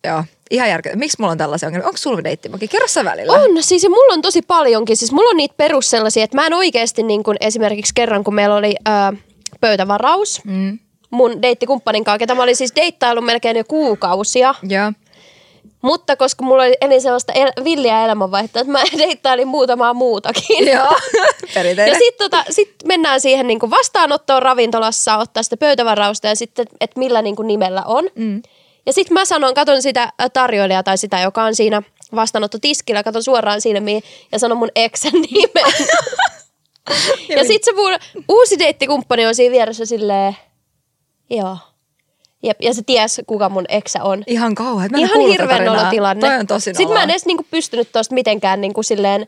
[0.07, 0.95] joo, ihan järkeä.
[0.95, 1.87] Miksi mulla on tällaisia ongelmia?
[1.87, 2.67] Onko sulla deittimoki?
[2.67, 3.33] Kerro sä välillä.
[3.33, 4.97] On, siis ja mulla on tosi paljonkin.
[4.97, 8.33] Siis mulla on niitä perus sellaisia, että mä en oikeasti niin kuin esimerkiksi kerran, kun
[8.35, 9.13] meillä oli ää,
[9.61, 10.79] pöytävaraus Mm.
[11.09, 14.55] mun deittikumppanin kanssa, ketä mä olin siis deittaillut melkein jo kuukausia.
[14.69, 14.91] Joo.
[15.81, 20.67] Mutta koska mulla oli eli sellaista el- villiä elämänvaihtoa, että mä deittailin muutamaa muutakin.
[20.67, 20.87] Joo.
[21.49, 21.95] Ja Perinteinen.
[21.99, 27.21] sitten tota, sit mennään siihen niinku vastaanottoon ravintolassa, ottaa sitä pöytävarausta ja sitten, että millä
[27.21, 28.03] niinku nimellä on.
[28.15, 28.41] Mm.
[28.89, 31.81] Ja sitten mä sanon, katon sitä tarjoilijaa tai sitä, joka on siinä
[32.15, 35.73] vastaanottotiskillä, katon suoraan silmiin ja sanon mun exen nimen.
[37.37, 37.91] ja sitten se mun
[38.29, 40.37] uusi deittikumppani on siinä vieressä silleen,
[41.29, 41.57] joo.
[42.43, 44.23] Jep, ja se ties, kuka mun eksä on.
[44.27, 44.99] Ihan kauhean.
[44.99, 45.75] Ihan hirveän tarinaa.
[45.75, 46.27] nolotilanne.
[46.27, 49.27] Toi on tosi Sitten mä en edes niinku pystynyt tosta mitenkään niinku silleen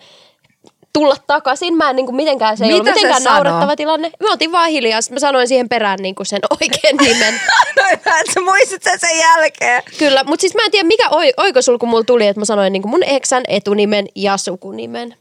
[0.93, 1.77] tulla takaisin.
[1.77, 3.43] Mä en niinku mitenkään, se ei Mitä ollut mitenkään sanoo?
[3.43, 4.11] naurattava tilanne.
[4.23, 7.33] Mä otin vaan hiljaa, mä sanoin siihen perään niinku sen oikean nimen.
[7.77, 9.83] no hyvä, että muistit sen sen jälkeen.
[9.99, 12.87] Kyllä, mutta siis mä en tiedä mikä oi, oikosulku mulla tuli, että mä sanoin niinku
[12.87, 15.15] mun eksän etunimen ja sukunimen.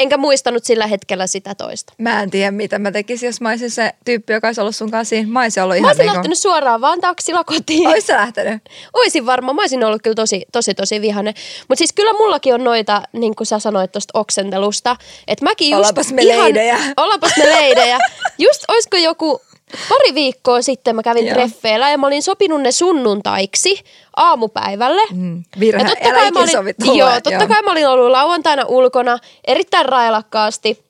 [0.00, 1.92] Enkä muistanut sillä hetkellä sitä toista.
[1.98, 4.90] Mä en tiedä, mitä mä tekisin, jos mä olisin se tyyppi, joka olisi ollut sun
[4.90, 5.28] kanssa siinä.
[5.28, 6.14] Mä olisin ollut Mä ihan olisin niinku...
[6.16, 7.88] lähtenyt suoraan vaan taksilla kotiin.
[7.88, 8.62] Ois sä lähtenyt?
[8.92, 11.34] Oisin varmaan, mä olisin ollut kyllä tosi, tosi, tosi vihainen.
[11.68, 14.96] Mutta siis kyllä mullakin on noita, niin kuin sä sanoit tuosta oksentelusta,
[15.28, 16.78] että mäkin just Ollaanpas me ihan, leidejä.
[16.96, 17.98] Ollaanpas me leidejä.
[18.38, 19.42] Just olisiko joku
[19.88, 21.34] pari viikkoa sitten mä kävin Joo.
[21.34, 23.84] treffeillä ja mä olin sopinut ne sunnuntaiksi
[24.16, 25.02] aamupäivälle.
[25.12, 25.82] Mm, virhe.
[25.82, 27.48] Ja totta kai mä olin, sovi tulla, joo, totta joo.
[27.48, 30.84] kai mä olin ollut lauantaina ulkona erittäin railakkaasti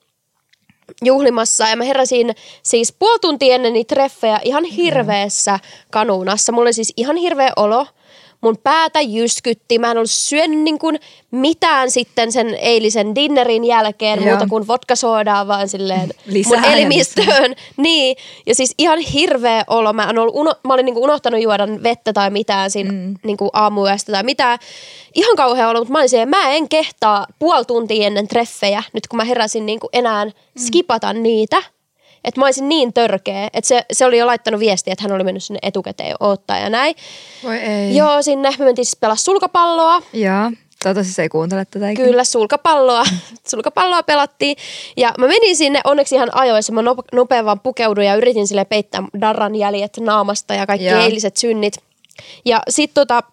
[1.03, 5.59] juhlimassa ja mä heräsin siis puoli tuntia ennen niitä treffejä ihan hirveässä
[5.91, 6.51] kanuunassa.
[6.51, 7.87] Mulla oli siis ihan hirveä olo.
[8.41, 9.79] Mun päätä jyskytti.
[9.79, 10.99] Mä en ollut syönyt niin kuin
[11.31, 14.29] mitään sitten sen eilisen dinnerin jälkeen Joo.
[14.29, 17.55] muuta kuin vodkasoodaa vaan silleen Lisää mun elimistöön.
[17.77, 19.93] Niin, ja siis ihan hirveä olo.
[19.93, 23.15] Mä, en ollut uno, mä olin niinku unohtanut juoda vettä tai mitään siinä mm.
[23.23, 24.59] niinku aamuyöstä tai mitään.
[25.15, 29.07] Ihan kauhea olo, mutta mä olin siellä, mä en kehtaa puoli tuntia ennen treffejä, nyt
[29.07, 30.31] kun mä heräsin niinku enää Mm.
[30.65, 31.63] skipata niitä.
[32.23, 35.23] Että mä olisin niin törkeä, että se, se oli jo laittanut viestiä, että hän oli
[35.23, 36.95] mennyt sinne etukäteen odottaa ja näin.
[37.43, 37.95] Voi ei.
[37.95, 40.01] Joo, sinne me mentiin siis pelaa sulkapalloa.
[40.13, 40.51] Joo.
[40.83, 42.07] Toivottavasti se ei kuuntele tätä ikinä.
[42.07, 43.03] Kyllä, sulkapalloa.
[43.51, 44.57] sulkapalloa pelattiin.
[44.97, 46.73] Ja mä menin sinne onneksi ihan ajoissa.
[46.73, 51.01] Mä nope- nopean vaan pukeuduin ja yritin sille peittää darran jäljet naamasta ja kaikki Joo.
[51.01, 51.73] eiliset synnit.
[52.45, 53.23] Ja sit tota,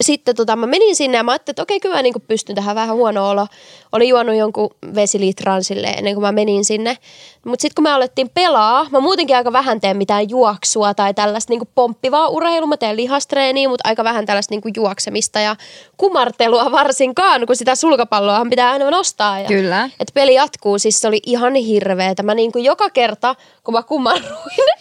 [0.00, 2.76] sitten tota, mä menin sinne ja mä ajattelin, että okei, kyllä mä niin pystyn tähän
[2.76, 3.46] vähän huono olo.
[3.94, 6.98] Olin juonut jonkun vesilitran sille ennen kuin mä menin sinne.
[7.44, 11.52] Mutta sitten kun me alettiin pelaa, mä muutenkin aika vähän teen mitään juoksua tai tällaista
[11.52, 12.66] niin pomppivaa urheilua.
[12.66, 15.56] Mä teen lihastreeniä, mutta aika vähän tällaista niin juoksemista ja
[15.96, 19.40] kumartelua varsinkaan, kun sitä sulkapalloahan pitää aina nostaa.
[19.40, 19.84] Ja, Kyllä.
[19.84, 22.22] että peli jatkuu, siis se oli ihan hirveetä.
[22.22, 24.28] Mä niin kuin joka kerta, kun mä kumarruin,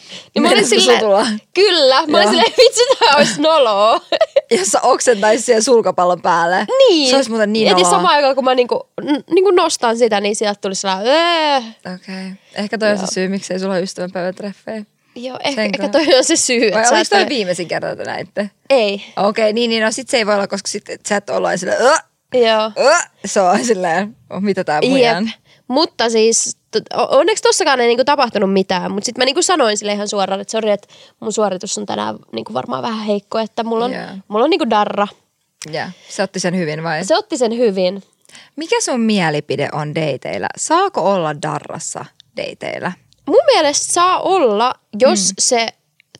[0.36, 1.02] niin mä olin silleen,
[1.54, 4.02] kyllä, mä olin silleen, vitsi tää olisi noloa.
[4.58, 6.66] Jos sä oksentaisit siihen sulkapallon päälle.
[6.90, 7.10] niin.
[7.10, 7.90] Se olisi muuten niin Ja noloa.
[7.90, 11.58] samaan aikaan, kun mä niinku, n- niinku nostan sitä, niin sieltä tuli sellainen, öö.
[11.58, 11.96] Okei.
[11.96, 12.32] Okay.
[12.56, 14.86] Ehkä toi on se syy, miksei sulla ole ystävänpäivätreffejä.
[15.16, 15.84] Joo, ehkä, Senkö?
[15.84, 16.72] ehkä toi on se syy.
[16.72, 18.50] Vai oliko toi viimeisin kerta, että näitte?
[18.70, 21.30] Ei, Okei, okay, niin, niin, no sit se ei voi olla, koska sit sä et
[21.30, 21.94] olla silleen, "Ö,
[22.38, 22.72] joo.
[22.78, 22.94] ö",
[23.26, 24.92] se on silleen, oh, mitä tää Jep.
[24.92, 25.32] mujan.
[25.68, 26.58] Mutta siis,
[26.94, 30.52] onneksi tossakaan ei niinku tapahtunut mitään, mutta sitten mä niinku sanoin sille ihan suoraan, että
[30.52, 30.88] sori, että
[31.20, 34.04] mun suoritus on tänään niinku varmaan vähän heikko, että mulla on, Joo.
[34.28, 35.08] mulla on niinku darra.
[35.72, 37.06] Ja, se otti sen hyvin vai?
[37.06, 38.04] Se otti sen hyvin.
[38.56, 40.48] Mikä sun mielipide on dateilla?
[40.58, 42.06] Saako olla darrassa
[42.38, 42.92] dateilla?
[43.28, 45.34] Mun mielestä saa olla, jos mm.
[45.40, 45.68] se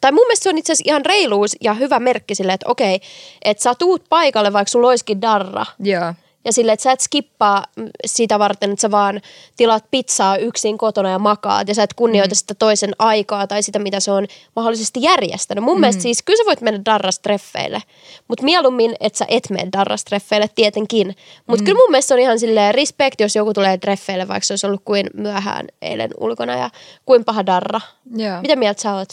[0.04, 3.02] tai mun mielestä se on itse asiassa ihan reiluus ja hyvä merkki sille, että okei,
[3.46, 5.66] että sä tuut paikalle, vaikka sulla olisikin darra.
[5.80, 6.14] Joo.
[6.46, 7.64] Ja sille, että sä et skippaa
[8.06, 9.22] sitä varten, että sä vaan
[9.58, 12.38] tilaat pizzaa yksin kotona ja makaat ja sä et kunnioita mm.
[12.38, 15.64] sitä toisen aikaa tai sitä, mitä se on mahdollisesti järjestänyt.
[15.64, 15.82] Mun mm.
[15.82, 17.82] mielestä siis kyllä sä voit mennä darrastreffeille,
[18.28, 21.16] mutta mieluummin, että sä et mene darrastreffeille tietenkin.
[21.48, 21.66] Mutta mm.
[21.66, 24.68] kyllä mun mielestä se on ihan silleen respect, jos joku tulee treffeille, vaikka se olisi
[24.68, 26.70] ollut kuin myöhään eilen ulkona ja
[27.06, 27.82] kuin paha darra.
[28.16, 28.42] Joo.
[28.42, 29.10] Mitä mieltä sä oot?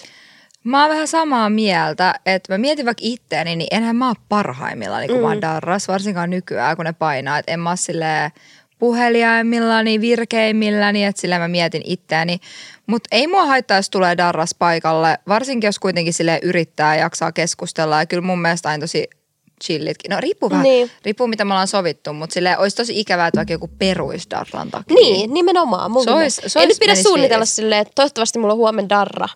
[0.64, 5.00] Mä oon vähän samaa mieltä, että mä mietin vaikka itteeni, niin enhän mä oo parhaimmillaan,
[5.00, 5.22] niin kun mm.
[5.22, 7.38] mä oon darras, varsinkaan nykyään, kun ne painaa.
[7.38, 8.30] Että en mä oo silleen
[8.78, 12.38] puheliaimillani, virkeimmilläni, että sillä mä mietin itteeni.
[12.86, 17.32] Mutta ei mua haittaa, jos tulee darras paikalle, varsinkin jos kuitenkin sille yrittää ja jaksaa
[17.32, 17.98] keskustella.
[17.98, 19.08] Ja kyllä mun mielestä aina tosi
[19.64, 20.10] chillitkin.
[20.10, 20.90] No riippuu vähän, Niin.
[21.04, 24.70] riippuu mitä me ollaan sovittu, mutta sille olisi tosi ikävää, että vaikka joku peruisi darran
[24.70, 24.94] takia.
[24.94, 25.90] Niin, nimenomaan.
[25.90, 26.48] Mun Se mielestä.
[26.48, 27.56] se Ei ois nyt pidä suunnitella fiilis.
[27.56, 29.28] silleen, että toivottavasti mulla on huomenna darra,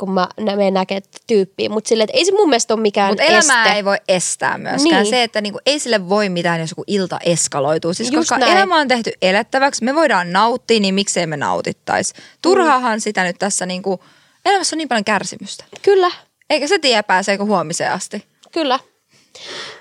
[0.00, 1.68] kun mä menen näkemään tyyppiä.
[1.68, 3.76] Mutta silleen, että ei se mun mielestä ole mikään Mutta elämää este.
[3.76, 5.02] ei voi estää myöskään.
[5.02, 5.10] Niin.
[5.10, 7.94] Se, että niinku, ei sille voi mitään, jos joku ilta eskaloituu.
[7.94, 8.52] Siis Just koska näin.
[8.56, 12.14] elämä on tehty elettäväksi, me voidaan nauttia, niin miksei me nautittaisi.
[12.42, 14.04] Turhaahan sitä nyt tässä, niinku,
[14.44, 15.64] elämässä on niin paljon kärsimystä.
[15.82, 16.10] Kyllä,
[16.50, 18.24] Eikä se tiedä pääseekö huomiseen asti.
[18.52, 18.78] kyllä.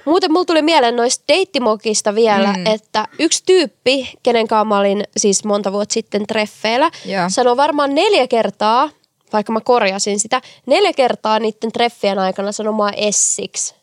[0.06, 2.66] Muuten mulla tuli mieleen noista deittimokista vielä, mm.
[2.66, 7.30] että yksi tyyppi, kenen kanssa mä olin siis monta vuotta sitten treffeillä, Joo.
[7.30, 8.90] sanoi varmaan neljä kertaa,
[9.34, 13.76] vaikka mä korjasin sitä, neljä kertaa niiden treffien aikana sanomaan essiksi.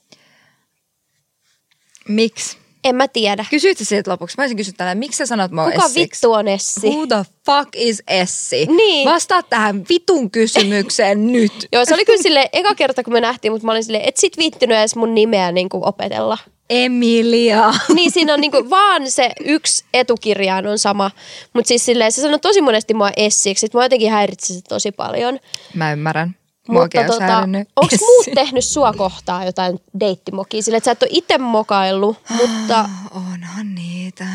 [2.08, 2.56] Miksi?
[2.84, 3.44] En mä tiedä.
[3.50, 4.34] Kysyit sä siitä lopuksi?
[4.38, 6.00] Mä olisin kysynyt tällä, miksi sä sanot mua Kuka Essiksi?
[6.00, 6.88] vittu on Essi?
[6.88, 8.66] Who the fuck is Essi?
[8.66, 9.08] Niin.
[9.10, 11.52] Vastaa tähän vitun kysymykseen nyt.
[11.72, 14.16] Joo, se oli kyllä sille eka kerta, kun me nähtiin, mutta mä olin silleen, et
[14.16, 16.38] sit viittynyt edes mun nimeä niin kuin opetella.
[16.70, 17.74] Emilia.
[17.94, 21.10] Niin siinä on niinku vaan se yksi etukirjaan on sama.
[21.52, 24.92] Mutta siis silleen, se sanoi tosi monesti mua essiksi, että mä jotenkin häiritsi se tosi
[24.92, 25.38] paljon.
[25.74, 26.36] Mä ymmärrän.
[26.68, 27.38] Mutta tota,
[27.76, 30.62] onko muut tehnyt sua kohtaa jotain deittimokia?
[30.62, 34.26] Sille, että sä et ole itse mokaillut, mutta Onhan niitä.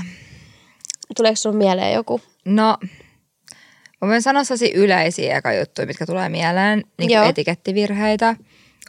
[1.17, 2.21] tuleeko sun mieleen joku?
[2.45, 2.77] No,
[4.01, 8.35] mä voin sanoa sellaisia yleisiä eka juttuja, mitkä tulee mieleen, niin kuin etikettivirheitä,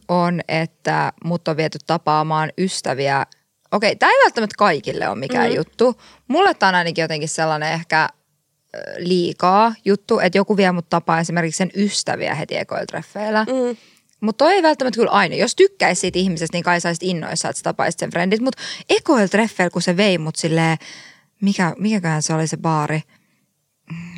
[0.09, 3.27] on, että mut on viety tapaamaan ystäviä.
[3.73, 5.57] Okei, tämä ei välttämättä kaikille ole mikään mm.
[5.57, 6.01] juttu.
[6.29, 8.09] Mulle tämä on ainakin jotenkin sellainen ehkä
[8.99, 13.45] liikaa juttu, että joku vie mut tapaa esimerkiksi sen ystäviä heti ekoilla treffeillä.
[13.45, 13.77] Mm.
[14.21, 15.35] Mutta toi ei välttämättä kyllä aina.
[15.35, 18.41] Jos tykkäisi siitä ihmisestä, niin kai saisit innoissa, että sä tapaisit sen friendit.
[18.41, 20.79] Mutta ekoil treffeillä, kun se vei mut silleen,
[21.41, 23.03] mikä, mikäköhän se oli se baari?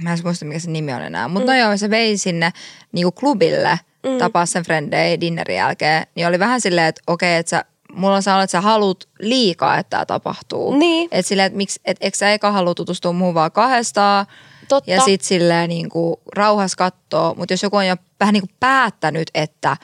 [0.02, 1.28] Mä en muista, mikä se nimi on enää.
[1.28, 1.58] Mutta mm.
[1.58, 2.50] no joo, se vei sinne
[2.92, 4.18] niinku klubille, mm.
[4.18, 6.06] tapaa sen frendei dinnerin jälkeen.
[6.14, 9.78] Niin oli vähän silleen, että okei, että sä, mulla on sellainen, että sä haluat liikaa,
[9.78, 10.78] että tämä tapahtuu.
[10.78, 11.08] Niin.
[11.12, 14.26] Että silleen, että miksi, et, eikö sä eka halua tutustua muuhun vaan kahdestaan.
[14.68, 14.90] Totta.
[14.90, 18.56] Ja sit silleen niin kuin rauhas kattoo, mutta jos joku on jo vähän niin kuin
[18.60, 19.76] päättänyt, että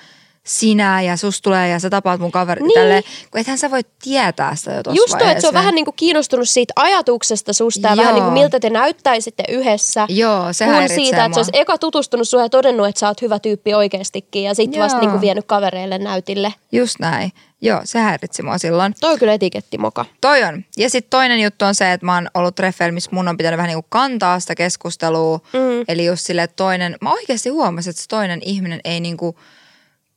[0.50, 2.74] sinä ja sus tulee ja sä tapaat mun kaveri Niin.
[2.74, 5.92] tälleen, kun ethän sä voi tietää sitä jo Just toi, että se on vähän niinku
[5.92, 7.96] kiinnostunut siitä ajatuksesta susta ja Joo.
[7.96, 10.06] vähän niinku miltä te näyttäisitte yhdessä.
[10.08, 13.22] Joo, se kun siitä, että se olisi eka tutustunut suhun ja todennut, että sä oot
[13.22, 16.54] hyvä tyyppi oikeastikin ja sitten vasta niinku vienyt kavereille näytille.
[16.72, 17.32] Just näin.
[17.62, 18.94] Joo, se häiritsi mua silloin.
[19.00, 20.04] Toi on kyllä etikettimoka.
[20.20, 20.64] Toi on.
[20.76, 23.56] Ja sitten toinen juttu on se, että mä oon ollut treffeillä, missä mun on pitänyt
[23.58, 25.40] vähän niin kuin kantaa sitä keskustelua.
[25.52, 25.84] Mm.
[25.88, 29.36] Eli just että toinen, mä oikeasti huomasin, että se toinen ihminen ei niin kuin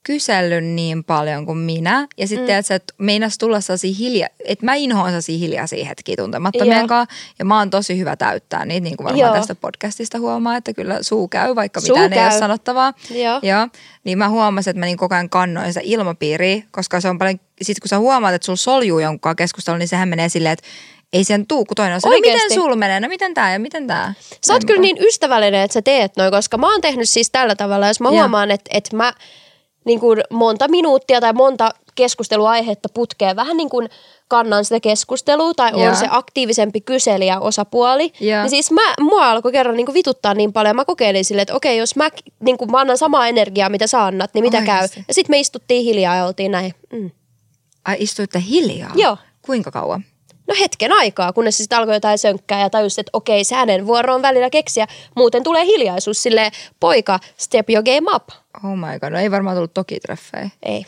[0.03, 2.07] kysellyt niin paljon kuin minä.
[2.17, 2.75] Ja sitten mm.
[2.75, 7.15] että meinas tulla sellaisia hilja, että mä inhoan sellaisia hiljaisia hetkiä tuntemattomien kanssa.
[7.39, 9.33] Ja mä oon tosi hyvä täyttää niitä, niin kuin varmaan Joo.
[9.33, 12.29] tästä podcastista huomaa, että kyllä suu käy, vaikka Suu mitään ei käy.
[12.31, 12.93] ole sanottavaa.
[13.09, 13.39] Joo.
[13.41, 13.67] Joo.
[14.03, 17.39] Niin mä huomasin, että mä niin koko ajan kannoin sitä ilmapiiriä, koska se on paljon,
[17.61, 20.67] sit kun sä huomaat, että sulla soljuu jonkun kanssa keskustelu, niin sehän menee silleen, että
[21.13, 23.59] ei sen tuu, kun toinen on se, no miten sulla menee, no miten tää ja
[23.59, 24.13] miten tää.
[24.47, 27.55] Sä oot kyllä niin ystävällinen, että sä teet noin, koska mä oon tehnyt siis tällä
[27.55, 28.15] tavalla, jos mä Joo.
[28.15, 29.13] huomaan, että, että mä
[29.85, 33.89] niin kuin monta minuuttia tai monta keskusteluaihetta putkeen vähän niin kuin
[34.27, 35.89] kannan sitä keskustelua tai Joo.
[35.89, 38.13] on se aktiivisempi kyselijä osapuoli.
[38.19, 38.41] Joo.
[38.41, 40.75] Niin siis mä, mua alkoi kerran niin kuin vituttaa niin paljon.
[40.75, 44.05] Mä kokeilin silleen, että okei, jos mä, niin kuin mä annan samaa energiaa, mitä sä
[44.05, 44.95] annat, niin mitä Oikeesti?
[44.95, 45.03] käy.
[45.07, 46.73] Ja sitten me istuttiin hiljaa ja oltiin näin.
[46.93, 47.11] Mm.
[47.85, 48.91] Ai istuitte hiljaa?
[48.95, 49.17] Joo.
[49.41, 50.05] Kuinka kauan?
[50.53, 53.87] No hetken aikaa, kunnes se sitten alkoi jotain sönkkää ja tajusi, että okei, se hänen
[53.87, 54.87] vuoro on välillä keksiä.
[55.15, 58.29] Muuten tulee hiljaisuus sille poika, step your game up.
[58.63, 60.49] Oh my god, no ei varmaan tullut toki treffejä.
[60.63, 60.85] Ei.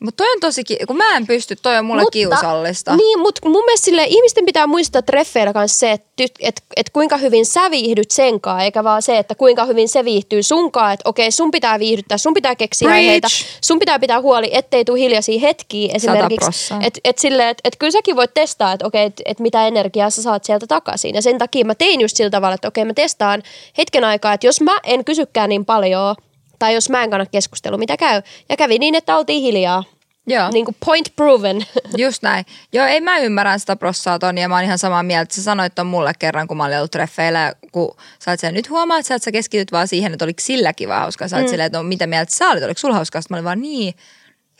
[0.00, 2.96] Mutta toi on tosi, ki- kun mä en pysty, toi on mulle kiusallista.
[2.96, 6.90] Niin, mutta mun mielestä sille, ihmisten pitää muistaa treffeillä kanssa se, että et, et, et
[6.90, 10.92] kuinka hyvin sä viihdyt senkaan, eikä vaan se, että kuinka hyvin se viihtyy sunkaan.
[10.92, 13.00] Että okei, sun pitää viihdyttää, sun pitää keksiä Preach.
[13.00, 13.28] aiheita,
[13.60, 16.74] sun pitää pitää huoli, ettei tule hiljaisia hetkiä esimerkiksi.
[16.82, 20.10] Että et sille, et, et kyllä säkin voit testaa, että okei, et, et mitä energiaa
[20.10, 21.14] sä saat sieltä takaisin.
[21.14, 23.42] Ja sen takia mä tein just sillä tavalla, että okei, mä testaan
[23.78, 26.14] hetken aikaa, että jos mä en kysykään niin paljon
[26.60, 28.22] tai jos mä en kanna keskustelua, mitä käy.
[28.48, 29.84] Ja kävi niin, että oltiin hiljaa.
[30.26, 30.50] Joo.
[30.50, 31.66] Niin kuin point proven.
[31.96, 32.44] Just näin.
[32.72, 35.34] Joo, ei mä ymmärrän sitä prossaa Toni ja mä oon ihan samaa mieltä.
[35.34, 38.70] Sä sanoit ton mulle kerran, kun mä olin ollut treffeillä, kun sä oot siellä, nyt
[38.70, 41.28] huomaat sä, että sä keskityt vaan siihen, että oliko sillä kiva hauskaa.
[41.28, 41.50] Sä oot mm.
[41.50, 43.20] silleen, että no mitä mieltä sä olit, oliko sulla hauskaa?
[43.20, 43.94] Sitten mä olin vaan niin,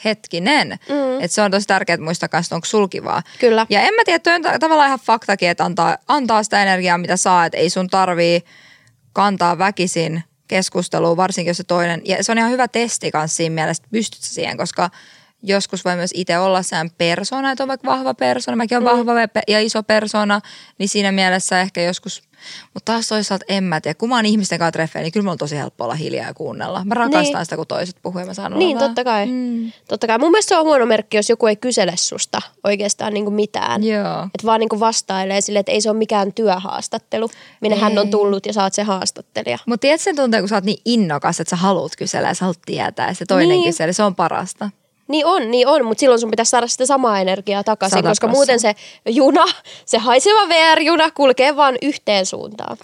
[0.04, 0.68] hetkinen.
[0.68, 1.20] Mm.
[1.20, 3.22] Että se on tosi tärkeää muistaa että onko sul kivaa.
[3.38, 3.66] Kyllä.
[3.70, 6.98] Ja en mä tiedä, toi on ta- tavallaan ihan faktakin, että antaa, antaa sitä energiaa,
[6.98, 8.44] mitä saa, että ei sun tarvii
[9.12, 13.54] kantaa väkisin keskusteluun, varsinkin jos se toinen, ja se on ihan hyvä testi kanssa siinä
[13.54, 14.90] mielessä, että pystyt siihen, koska
[15.42, 19.06] joskus voi myös itse olla sen persona, että on vaikka vahva persona, mäkin olen mm.
[19.06, 20.40] vahva ja iso persona,
[20.78, 22.22] niin siinä mielessä ehkä joskus,
[22.74, 25.32] mutta taas toisaalta en mä tiedä, kun mä oon ihmisten kanssa treffeillä, niin kyllä mulla
[25.32, 26.84] on tosi helppo olla hiljaa ja kuunnella.
[26.84, 27.44] Mä rakastan Niin.
[27.44, 29.26] sitä, kun toiset puhuu ja mä saan Niin, totta kai.
[29.26, 29.72] Mm.
[29.88, 30.18] totta kai.
[30.18, 33.84] Mun mielestä se on huono merkki, jos joku ei kysele susta oikeastaan niin kuin mitään.
[33.84, 34.22] Joo.
[34.24, 38.06] Että vaan niin kuin vastailee silleen, että ei se ole mikään työhaastattelu, minne hän on
[38.06, 38.10] Ei.
[38.10, 39.58] tullut ja sä oot se haastattelija.
[39.66, 42.44] Mutta tiedätkö sen tunteen, kun sä oot niin innokas, että sä haluat kysellä ja sä
[42.44, 43.64] haluat tietää ja se toinen Niin.
[43.64, 44.70] kyselee, se on parasta.
[45.10, 48.28] Niin on, niin on, mutta silloin sun pitäisi saada sitä samaa energiaa takaisin, Sata koska
[48.28, 48.74] muuten se
[49.06, 49.44] juna,
[49.86, 52.76] se haiseva VR-juna kulkee vaan yhteen suuntaan.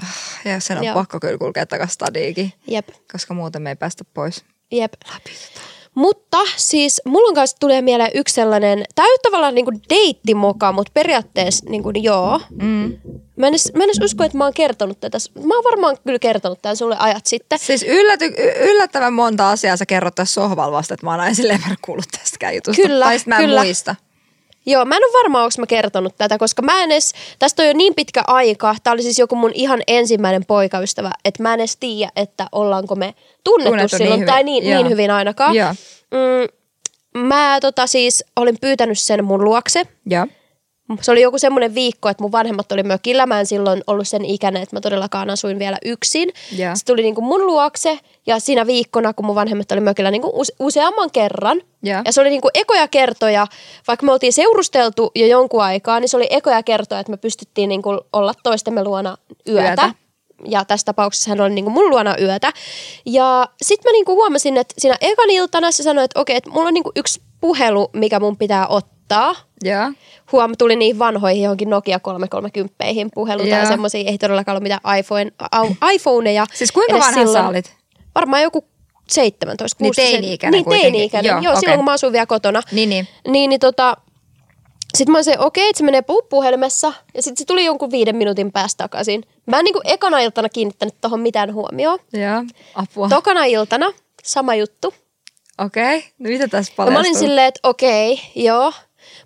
[0.45, 0.95] Ja sen on Joo.
[0.95, 4.45] pakko kyllä kulkea takaisin stadiikin, Jep, koska muuten me ei päästä pois.
[4.73, 4.93] jep.
[5.97, 11.67] Mutta siis mulla kanssa tulee mieleen yksi sellainen, ei ole tavallaan niinku deittimoka, mutta periaatteessa
[11.69, 12.41] niinku joo.
[12.63, 12.97] Mm.
[13.37, 15.19] Mä en, edes, mä en edes usko, että mä oon kertonut tätä.
[15.45, 17.59] Mä oon varmaan kyllä kertonut tämän sulle ajat sitten.
[17.59, 21.61] Siis ylläty, yllättävän monta asiaa sä kerrot tässä sohvalla vasta, että mä oon aina silleen
[21.85, 22.83] kuullut tästäkään jutusta.
[22.83, 23.63] Kyllä, tai mä en kyllä.
[23.63, 23.95] muista.
[24.67, 27.69] Joo, mä en ole varma, onko mä kertonut tätä, koska mä en edes, tästä on
[27.69, 31.61] jo niin pitkä aika, tää oli siis joku mun ihan ensimmäinen poikaystävä, että mä en
[31.61, 34.33] edes tiedä, että ollaanko me tunnettu, Tunnettu niin silloin, hyvin.
[34.33, 34.75] tai niin, Joo.
[34.83, 35.55] niin hyvin ainakaan.
[35.55, 35.75] Joo.
[36.11, 39.83] Mm, mä tota siis olin pyytänyt sen mun luokse.
[40.07, 40.27] Joo.
[41.01, 43.27] Se oli joku semmoinen viikko, että mun vanhemmat oli mökillä.
[43.27, 46.33] Mä en silloin ollut sen ikäinen, että mä todellakaan asuin vielä yksin.
[46.57, 46.77] Joo.
[46.77, 50.57] Se tuli niinku mun luokse ja siinä viikkona, kun mun vanhemmat oli mökillä niinku use-
[50.61, 51.63] useamman kerran.
[51.83, 52.03] Joo.
[52.05, 53.47] Ja se oli niinku ekoja kertoja,
[53.89, 57.69] vaikka me oltiin seurusteltu jo jonkun aikaa, niin se oli ekoja kertoja, että me pystyttiin
[57.69, 59.17] niinku olla toistemme luona
[59.49, 59.69] yötä.
[59.69, 59.91] Yötä.
[60.45, 62.53] Ja tässä tapauksessa hän oli niinku mun luona yötä.
[63.07, 66.69] Ja sitten mä niinku huomasin, että siinä ekan iltana se sanoi, että okei, että mulla
[66.69, 68.96] on niinku yksi puhelu, mikä mun pitää ottaa.
[69.63, 69.93] Joo.
[70.33, 72.75] Huom, tuli niin vanhoihin johonkin Nokia 330
[73.15, 73.67] puhelu tai Joo.
[73.69, 75.33] semmoisia, ei todellakaan ole mitään iPhone,
[75.93, 76.47] iPhoneja.
[76.55, 77.77] Siis kuinka vanha sä olit?
[78.15, 78.65] Varmaan joku
[79.09, 80.13] 17, Niin 16.
[80.13, 81.61] teini-ikäinen Niin teini-ikäinen, Joo, joo, okei.
[81.61, 82.63] silloin kun mä asuin vielä kotona.
[82.73, 83.09] Niin, niin.
[83.29, 83.97] Niin, niin tota,
[84.97, 86.93] sitten mä olisin, okei, että se menee puhelimessa.
[87.15, 89.23] Ja sitten se tuli jonkun viiden minuutin päästä takaisin.
[89.47, 91.99] Mä en niinku ekana iltana kiinnittänyt tohon mitään huomioon.
[92.13, 92.45] Joo.
[92.75, 93.09] Apua.
[93.09, 93.93] Tokana iltana,
[94.25, 94.95] sama juttu.
[95.59, 95.97] Okei.
[95.99, 96.09] Okay.
[96.19, 96.93] No mitä tässä Ja paljastuu?
[96.93, 98.73] mä olin silleen, että okei, joo.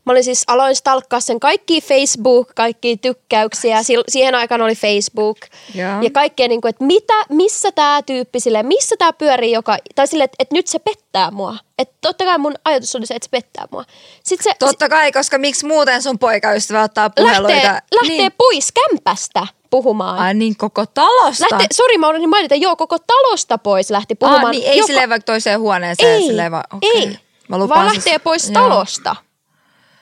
[0.04, 3.80] Mä olin siis, aloin stalkkaa sen kaikki Facebook, kaikki tykkäyksiä.
[3.88, 5.38] Sil- siihen aikaan oli Facebook.
[5.74, 6.02] Joo.
[6.02, 10.06] Ja kaikkea, niin kuin, että mitä, missä tämä tyyppi silleen, missä tämä pyörii, joka, tai
[10.06, 11.56] silleen, että, että nyt se pettää mua.
[11.78, 13.84] Että totta kai mun ajatus oli se, että se pettää mua.
[14.24, 17.42] Sitten se Totta kai, koska miksi muuten sun poikaystävä ottaa puheluita?
[17.56, 18.32] lähtee, lähtee niin.
[18.38, 20.18] pois kämpästä puhumaan.
[20.18, 21.46] Ai niin, koko talosta?
[21.50, 24.44] Lähtee, sori, mä unohdin mainita, joo, koko talosta pois lähti puhumaan.
[24.44, 26.14] Ah, niin ei Joka- silleen vaikka toiseen huoneeseen.
[26.14, 26.90] ei, silleen vaan, okei.
[26.90, 28.54] ei, Mä vaan sus- lähtee pois Joo.
[28.54, 29.16] talosta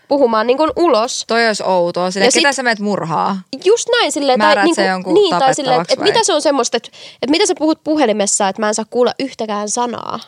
[0.09, 1.25] puhumaan niin kuin ulos.
[1.27, 2.11] Toi olisi outoa.
[2.11, 3.39] Silleen, Ja ketä sit- sä menet murhaa?
[3.65, 4.39] Just näin silleen.
[4.39, 6.89] Määrät tai, sä niinku, jonkun niin, tai silleen, että, että mitä se on semmoista, että,
[7.23, 10.21] että mitä sä puhut puhelimessa, että mä en saa kuulla yhtäkään sanaa,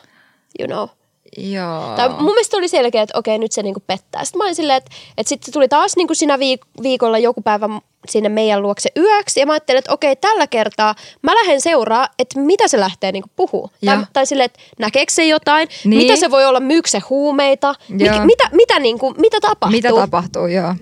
[0.60, 0.88] you know.
[1.36, 1.92] Joo.
[1.96, 4.24] Tai mun mielestä oli selkeä, että okei, nyt se niinku pettää.
[4.24, 7.68] Sitten mä olin silleen, että, että sitten tuli taas niinku viik- viikolla joku päivä
[8.08, 9.40] sinne meidän luokse yöksi.
[9.40, 13.30] Ja mä ajattelin, että okei, tällä kertaa mä lähden seuraa, että mitä se lähtee niinku
[13.36, 13.68] puhua.
[13.84, 16.02] Tai, tai silleen, että näkeekö se jotain, Niin.
[16.02, 17.74] mitä se voi olla, myykö se huumeita.
[17.88, 19.76] Mik, mitä, mitä, niinku, mitä tapahtuu.
[19.76, 20.74] Mitä tapahtuu, joo.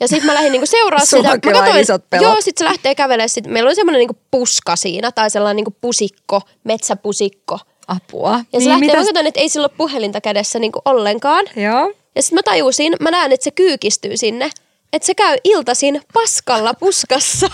[0.00, 1.30] Ja sitten mä lähdin niinku seuraa sitä.
[1.32, 2.22] on kyllä isot pelot.
[2.26, 3.28] Joo, sitten se lähtee kävelemään.
[3.28, 7.58] Sit meillä oli semmoinen niinku puska siinä, tai sellainen niinku pusikko, metsäpusikko.
[7.88, 8.30] Apua.
[8.30, 11.44] Ja se niin, lähtee, mitäs- mä katsoin, että ei sillä ole puhelinta kädessä niinku ollenkaan.
[11.56, 11.92] Joo.
[12.16, 14.50] Ja sitten mä tajusin, mä näen, että se kyykistyy sinne.
[14.92, 17.46] Että se käy iltasin paskalla puskassa.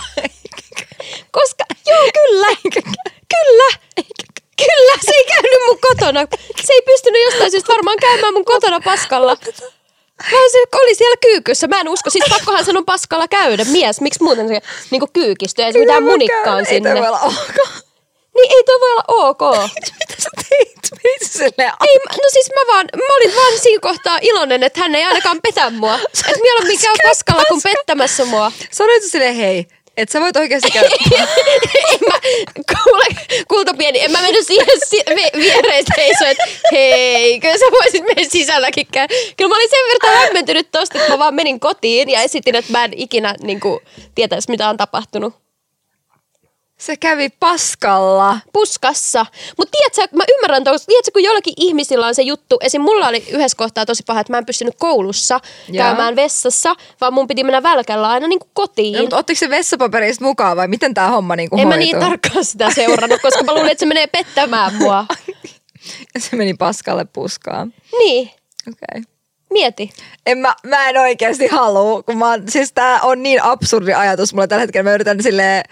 [1.31, 3.69] Koska, joo kyllä, kyllä,
[4.57, 6.21] kyllä, se ei käynyt mun kotona.
[6.65, 9.37] Se ei pystynyt jostain syystä varmaan käymään mun kotona paskalla.
[10.33, 11.67] Vaan se oli siellä kyykyssä.
[11.67, 12.11] Mä en usko.
[12.11, 13.65] Siis pakkohan sen on paskalla käydä.
[13.65, 15.65] Mies, miksi muuten se niinku kyykistyy?
[15.65, 16.93] Ei se mitään munikkaan sinne.
[16.93, 17.01] Ei
[18.43, 19.41] Niin ei toi voi olla ok.
[19.99, 20.79] Mitä sä teit?
[21.23, 24.95] Silleen Ei, mä- no siis mä vaan, mä olin vaan siinä kohtaa iloinen, että hän
[24.95, 25.95] ei ainakaan petä mua.
[26.29, 28.53] Että mieluummin käy paskalla kuin pettämässä mua.
[28.71, 30.89] Sanoit sä silleen, hei, että sä voit oikeasti käydä.
[31.93, 32.19] en mä,
[32.85, 33.05] kuule,
[33.49, 38.03] kulta pieni, en mä mennyt siihen si- vi- viereen seisoon, että hei, kyllä sä voisit
[38.05, 39.15] mennä sisälläkin käydä.
[39.37, 42.73] Kyllä mä olin sen verran hämmentynyt tosta, että mä vaan menin kotiin ja esitin, että
[42.73, 43.81] mä en ikinä niin kuin,
[44.15, 45.35] tietäisi, mitä on tapahtunut.
[46.79, 48.39] Se kävi paskalla.
[48.53, 49.27] puskassa.
[49.59, 52.83] Mutta tiedätkö, mä ymmärrän tuossa, tiedätkö, kun jollakin ihmisillä on se juttu, esim.
[52.83, 55.85] mulla oli yhdessä kohtaa tosi paha, että mä en pystynyt koulussa Joo.
[55.85, 58.95] käymään vessassa, vaan mun piti mennä välkällä aina niin kuin kotiin.
[58.95, 61.93] No, mutta ottiko se vessapaperista mukaan vai miten tämä homma niinku en mä hoituu?
[61.93, 65.07] niin tarkkaan sitä seurannut, koska mä luulin, että se menee pettämään mua.
[66.19, 67.75] Se meni paskalle puskaan.
[67.99, 68.31] Niin,
[68.69, 69.01] Okei.
[69.01, 69.03] Okay.
[69.51, 69.91] mieti.
[70.27, 74.47] En mä, mä en oikeasti halua, kun mä, siis tää on niin absurdi ajatus mulle
[74.47, 74.91] tällä hetkellä.
[74.91, 75.63] Mä yritän sille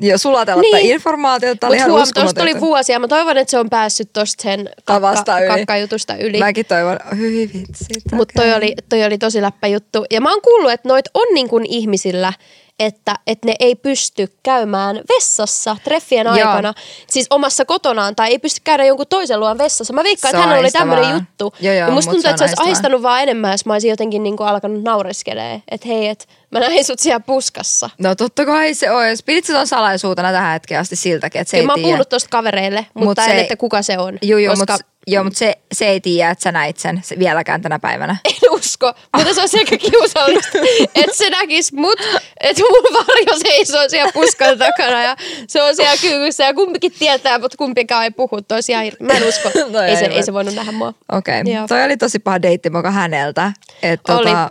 [0.00, 0.76] jo sulatella niin.
[0.76, 1.66] Tätä informaatiota.
[1.66, 2.42] Oli Mutta huom, tosta uskomatonta.
[2.42, 2.98] oli vuosia.
[2.98, 5.48] Mä toivon, että se on päässyt tosta sen kakka, yli.
[5.48, 6.38] kakkajutusta yli.
[6.38, 7.84] Mäkin toivon, hyi vitsi.
[8.12, 10.04] Mutta toi, oli, toi oli tosi läppä juttu.
[10.10, 12.32] Ja mä oon kuullut, että noit on niin kuin ihmisillä,
[12.80, 16.34] että, että ne ei pysty käymään vessassa treffien Joo.
[16.34, 16.74] aikana.
[17.08, 19.92] Siis omassa kotonaan tai ei pysty käydä jonkun toisen luon vessassa.
[19.92, 21.54] Mä veikkaan, Se että hänellä oli tämmöinen juttu.
[21.60, 23.72] Joo, joo, ja musta mut tuntuu, se että se olisi ahistanut vaan enemmän, jos mä
[23.72, 25.62] olisin jotenkin niin kuin alkanut naureskelee.
[25.70, 27.90] Että hei, että mä näin sut siellä puskassa.
[27.98, 28.86] No totta kai se.
[29.10, 31.78] Jos pidit sä ton salaisuutena tähän hetkeen asti siltäkin, että se Kyllä ei mä oon
[31.78, 31.86] tiedä.
[31.88, 34.18] puhunut tosta kavereille, Mut mutta se en, ei- että kuka se on.
[34.22, 34.72] Joo, joo, koska...
[34.72, 38.16] mutta joo, mut se, se ei tiedä, että sä näit sen se vieläkään tänä päivänä.
[38.24, 40.58] en usko, mutta se on aika kiusallista,
[41.02, 42.00] että se näkis mut,
[42.40, 45.16] että mun varjo seisoo siellä puskan takana ja
[45.48, 48.92] se on siellä kyykyssä ja kumpikin tietää, mutta kumpikaan ei puhu tosiaan.
[49.00, 50.22] Mä en usko, No ei, se, ei ei voi.
[50.22, 50.94] se voinut nähdä mua.
[51.12, 51.54] Okei, okay.
[51.54, 51.66] Joo.
[51.66, 53.52] toi oli tosi paha deittimoka häneltä.
[53.82, 54.26] Että Oli.
[54.26, 54.50] tota,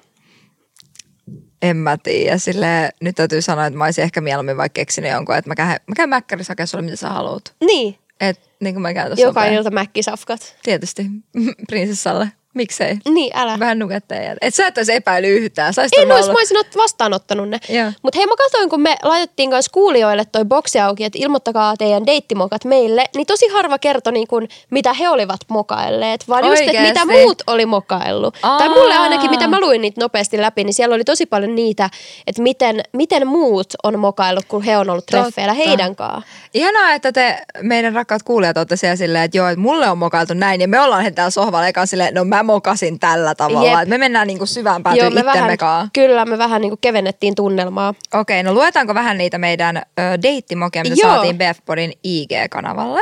[1.61, 2.37] en mä tiedä.
[2.37, 5.69] Sille, nyt täytyy sanoa, että mä olisin ehkä mieluummin vaikka keksinyt jonkun, että mä käyn,
[5.69, 7.55] mä käyn mäkkärissä hakemaan sulle, mitä sä haluat.
[7.61, 10.55] Niin, Et niin kuin mä tuossa joka ilta mäkkisafkat.
[10.63, 11.05] Tietysti,
[11.69, 12.31] prinsessalle.
[12.55, 12.97] Miksei?
[13.09, 13.59] Niin, älä.
[13.59, 14.35] Vähän nuketteja.
[14.41, 15.73] Et sä et olisi epäily yhtään.
[15.73, 17.59] Sä En olisi, mä olisin ot- vastaanottanut ne.
[18.01, 22.05] Mutta hei, mä katsoin, kun me laitettiin kanssa kuulijoille toi boksi auki, että ilmoittakaa teidän
[22.05, 26.81] deittimokat meille, niin tosi harva kertoi, niin kun, mitä he olivat mokailleet, vaan just, että
[26.81, 27.23] mitä Oikeesti?
[27.23, 28.37] muut oli mokaillut.
[28.43, 28.57] Aa.
[28.57, 31.89] Tai mulle ainakin, mitä mä luin niitä nopeasti läpi, niin siellä oli tosi paljon niitä,
[32.27, 36.23] että miten, miten muut on mokaillut, kun he on ollut treffeillä heidän kanssaan.
[36.53, 40.33] Ihanaa, että te, meidän rakkaat kuulijat, olette siellä silleen, että joo, että mulle on mokailtu
[40.33, 40.61] näin.
[40.61, 43.79] Ja me ollaan he täällä sohvalla eka silleen, no mä mokasin tällä tavalla.
[43.79, 43.89] Jep.
[43.89, 45.87] Me mennään niinku syvään päätyyn Joo, me vähän, kaa.
[45.93, 47.93] kyllä, me vähän niin kuin kevennettiin tunnelmaa.
[48.13, 51.13] Okei, no luetaanko vähän niitä meidän ö, deittimokia, mitä Joo.
[51.13, 53.01] saatiin BFPodin IG-kanavalle?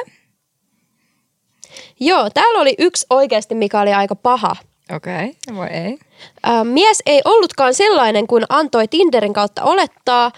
[1.99, 4.55] Joo, täällä oli yksi oikeasti, mikä oli aika paha.
[4.95, 5.97] Okei, voi ei.
[6.47, 10.31] Ä, mies ei ollutkaan sellainen kuin antoi Tinderin kautta olettaa.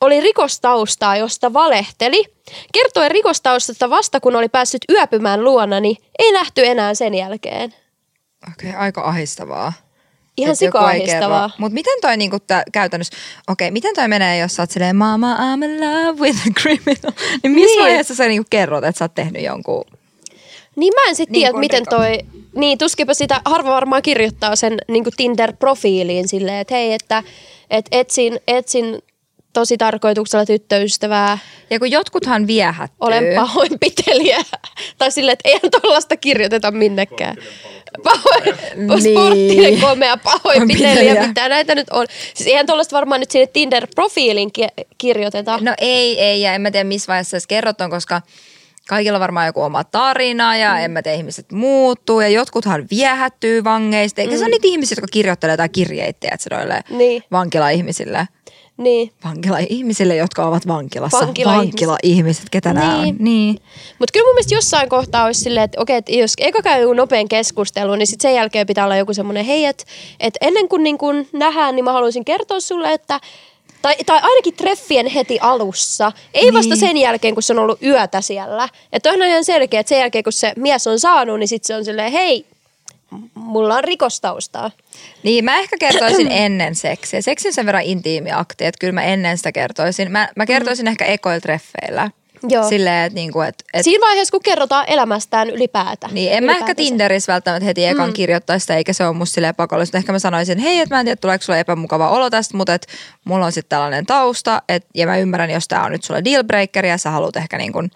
[0.00, 2.24] Oli rikostaustaa, josta valehteli.
[2.72, 5.96] Kertoi rikostaustasta vasta, kun oli päässyt yöpymään luonani.
[6.18, 7.74] Ei nähty enää sen jälkeen.
[8.50, 9.72] Okei, aika ahistavaa.
[10.36, 11.50] Ihan sika-ahistavaa.
[11.58, 13.16] Mutta miten toi niinku tää, käytännössä,
[13.48, 17.12] okei, miten toi menee, jos sä oot silleen, mama, I'm in love with a criminal.
[17.42, 17.82] Niin missä Niin.
[17.82, 19.84] vaiheessa sä niinku kerrot, että sä oot tehnyt jonkun
[20.76, 22.18] Niin mä en sitten Niin tiedä, miten toi...
[22.54, 27.22] Niin, tuskinpa sitä harva varmaan kirjoittaa sen niin Tinder-profiiliin silleen, että hei, että
[27.70, 29.02] et etsin, etsin
[29.52, 31.38] tosi tarkoituksella tyttöystävää,
[31.70, 32.96] Ja kun jotkuthan viehättyy.
[33.00, 34.38] olen pahoinpitelijä.
[34.98, 37.36] tai silleen, että eihän tollaista kirjoiteta minnekään.
[38.02, 38.44] Pahoin,
[38.76, 39.00] Niin.
[39.02, 41.26] Sporttinen, komea, pahoinpitelijä, Pitelijä.
[41.28, 42.06] mitä näitä nyt on.
[42.34, 45.58] Siis eihän tollaista varmaan nyt sinne Tinder-profiiliin ki- kirjoiteta.
[45.62, 48.22] No ei, ei, ja en mä tiedä missä vaiheessa edes kerrotaan, koska
[48.88, 50.78] kaikilla on varmaan joku oma tarina ja mm.
[50.78, 54.20] en mä tiedä, ihmiset muuttuu ja jotkuthan viehättyy vangeista.
[54.20, 54.38] Eikä mm.
[54.38, 55.56] se ole niitä ihmisiä, jotka kirjoittelee
[56.32, 57.22] että se noille Niin.
[57.32, 58.28] vankila-ihmisille.
[58.76, 59.12] Niin.
[59.24, 61.18] Vankila-ihmisille, jotka ovat vankilassa.
[61.18, 61.72] Vankila-ihmiset.
[61.72, 62.80] Vankila-ihmiset, ketä niin.
[62.80, 63.02] nämä on.
[63.02, 63.16] Niin.
[63.18, 63.58] Niin.
[63.98, 66.94] Mutta kyllä mun mielestä jossain kohtaa olisi silleen, että okei, että jos eka käy joku
[66.94, 69.84] nopean keskustelun, niin sitten sen jälkeen pitää olla joku semmoinen, hei, että
[70.20, 73.20] et ennen kuin niin kun nähdään, niin mä haluaisin kertoa sulle, että
[73.82, 76.12] tai, tai ainakin treffien heti alussa.
[76.34, 76.54] Ei niin.
[76.54, 78.68] vasta sen jälkeen, kun se on ollut yötä siellä.
[78.92, 81.76] Että on ihan selkeä, että sen jälkeen, kun se mies on saanut, niin sitten se
[81.76, 82.46] on silleen, hei,
[83.34, 84.70] mulla on rikostaustaa.
[85.22, 87.20] Niin, mä ehkä kertoisin ennen seksiä.
[87.20, 90.12] Seksi on sen verran intiimi akti, että kyllä mä ennen sitä kertoisin.
[90.12, 90.90] Mä, mä kertoisin mm.
[90.90, 92.10] ehkä ekoil treffeillä.
[92.48, 92.68] Joo.
[92.68, 96.14] Silleen, että niinku, et, et, Siinä vaiheessa, kun kerrotaan elämästään ylipäätään.
[96.14, 96.74] Niin, en mä ehkä.
[96.74, 98.12] Tinderissä välttämättä heti ekan mm.
[98.12, 99.98] kirjoittaa sitä, eikä se ole musta silleen pakollista.
[99.98, 102.86] Ehkä mä sanoisin, hei, että mä en tiedä, tuleeko sulle epämukava olo tästä, mutta et
[103.24, 106.86] mulla on sitten tällainen tausta, et, ja mä ymmärrän, jos tää on nyt sulle dealbreaker
[106.86, 107.90] ja sä haluat ehkä niin kuin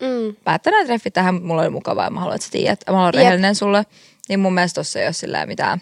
[0.00, 0.36] Mm.
[0.44, 3.02] päättää nämä treffit tähän, mutta mulla oli mukavaa ja mä haluan, että sä tiedät, mä
[3.02, 3.14] olen Jep.
[3.14, 3.84] rehellinen sulle.
[4.28, 5.80] Niin mun mielestä tossa ei ole silleen mitään.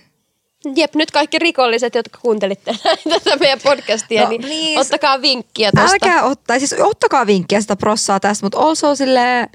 [0.76, 2.74] Jep, nyt kaikki rikolliset, jotka kuuntelitte
[3.10, 4.78] tätä meidän podcastia, No, niin please.
[4.80, 5.92] ottakaa vinkkiä tosta.
[5.92, 9.48] Älkää ottaa, siis ottakaa vinkkiä sitä prossaa tästä, mutta also silleen,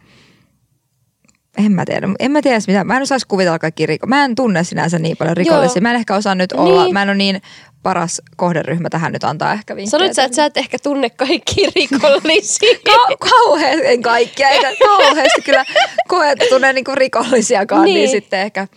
[1.57, 4.07] en mä tiedä, en mä tiedä mitä, mä en osaisi kuvitella kaikki riko.
[4.07, 5.77] Mä en tunne sinänsä niin paljon rikollisia.
[5.77, 5.81] Joo.
[5.81, 6.93] Mä en ehkä osaa nyt olla, Niin.
[6.93, 7.41] mä en ole niin
[7.88, 9.91] paras kohderyhmä tähän nyt antaa ehkä vinkkejä.
[9.91, 12.79] Sanoit sä, että sä et ehkä tunne kaikki rikollisia.
[12.85, 15.65] Ka- kauheasti, en kaikkia, eikä kauheasti kyllä
[16.07, 17.93] koe, että tunnen niinku rikollisiakaan, niin.
[17.95, 18.67] niin sitten ehkä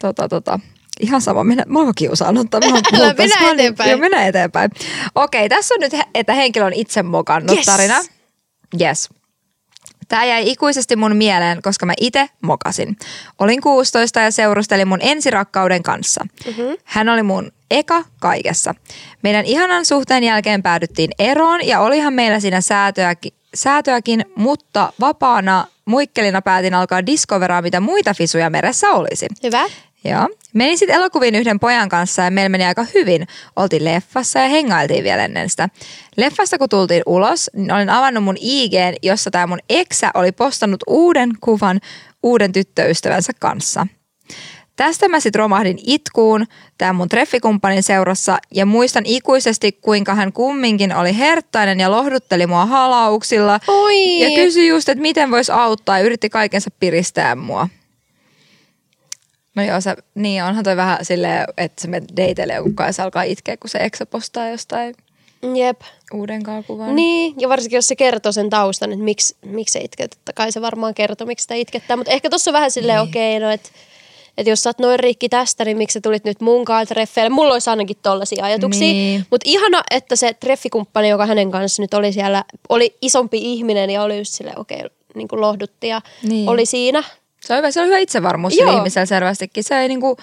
[0.00, 0.60] tota, tota.
[1.00, 2.46] Ihan sama, mennä, mä oon kiusannut.
[2.52, 3.90] Mä oon Älä, mennä eteenpäin.
[3.90, 4.70] Joo, mennä eteenpäin.
[5.14, 7.66] Okei, tässä on nyt, että henkilö on itse mokannut Yes.
[7.66, 8.00] tarina.
[8.80, 9.08] Yes.
[10.08, 12.96] Tämä jäi ikuisesti mun mieleen, koska mä itse mokasin.
[13.38, 16.26] Olin 16 ja seurustelin mun ensirakkauden kanssa.
[16.46, 16.76] Mm-hmm.
[16.84, 18.74] Hän oli mun eka kaikessa.
[19.22, 26.42] Meidän ihanan suhteen jälkeen päädyttiin eroon ja olihan meillä siinä säätöäkin, säätöäkin mutta vapaana muikkelina
[26.42, 29.26] päätin alkaa diskoveraa, mitä muita fisuja meressä olisi.
[29.42, 29.64] Hyvä.
[30.04, 30.28] Joo.
[30.52, 33.26] Menin sitten elokuviin yhden pojan kanssa ja meillä meni aika hyvin.
[33.56, 35.68] Oltiin leffassa ja hengailtiin vielä ennen sitä.
[36.16, 40.80] Leffasta kun tultiin ulos, niin olin avannut mun IGn, jossa tämä mun eksä oli postannut
[40.86, 41.80] uuden kuvan
[42.22, 43.86] uuden tyttöystävänsä kanssa.
[44.76, 46.46] Tästä mä sitten romahdin itkuun
[46.78, 52.66] tämän mun treffikumppanin seurassa ja muistan ikuisesti, kuinka hän kumminkin oli herttainen ja lohdutteli mua
[52.66, 53.60] halauksilla.
[53.68, 54.20] Oi.
[54.20, 57.68] Ja kysyi just, että miten voisi auttaa ja yritti kaikensa piristää mua.
[59.54, 63.02] No joo, sä, niin onhan toi vähän silleen, että se menet dateille joku kai se
[63.02, 64.94] alkaa itkeä, kun se eksä postaa jostain
[65.54, 65.80] Jep.
[66.14, 66.96] uuden kuvan.
[66.96, 70.10] Niin, ja varsinkin jos se kertoo sen taustan, että miksi, miksi se itket.
[70.10, 71.96] Totta kai se varmaan kertoo, miksi sitä itkettää.
[71.96, 73.08] Mutta ehkä tuossa on vähän silleen, Niin.
[73.08, 73.68] okei, okay, no että
[74.38, 77.28] et jos sä oot noin rikki tästä, niin miksi sä tulit nyt munkaan treffeille?
[77.30, 78.80] Mulla olisi ainakin tollaisia ajatuksia.
[78.92, 79.26] Niin.
[79.30, 84.02] Mutta ihana, että se treffikumppani, joka hänen kanssa nyt oli siellä, oli isompi ihminen ja
[84.02, 86.48] oli just silleen, okei, okay, niin kuin lohdutti ja Niin.
[86.48, 87.02] oli siinä.
[87.46, 88.76] Se on hyvä, se on hyvä itsevarmuus Joo.
[88.76, 89.64] ihmisellä selvästikin.
[89.64, 90.16] Se ei niinku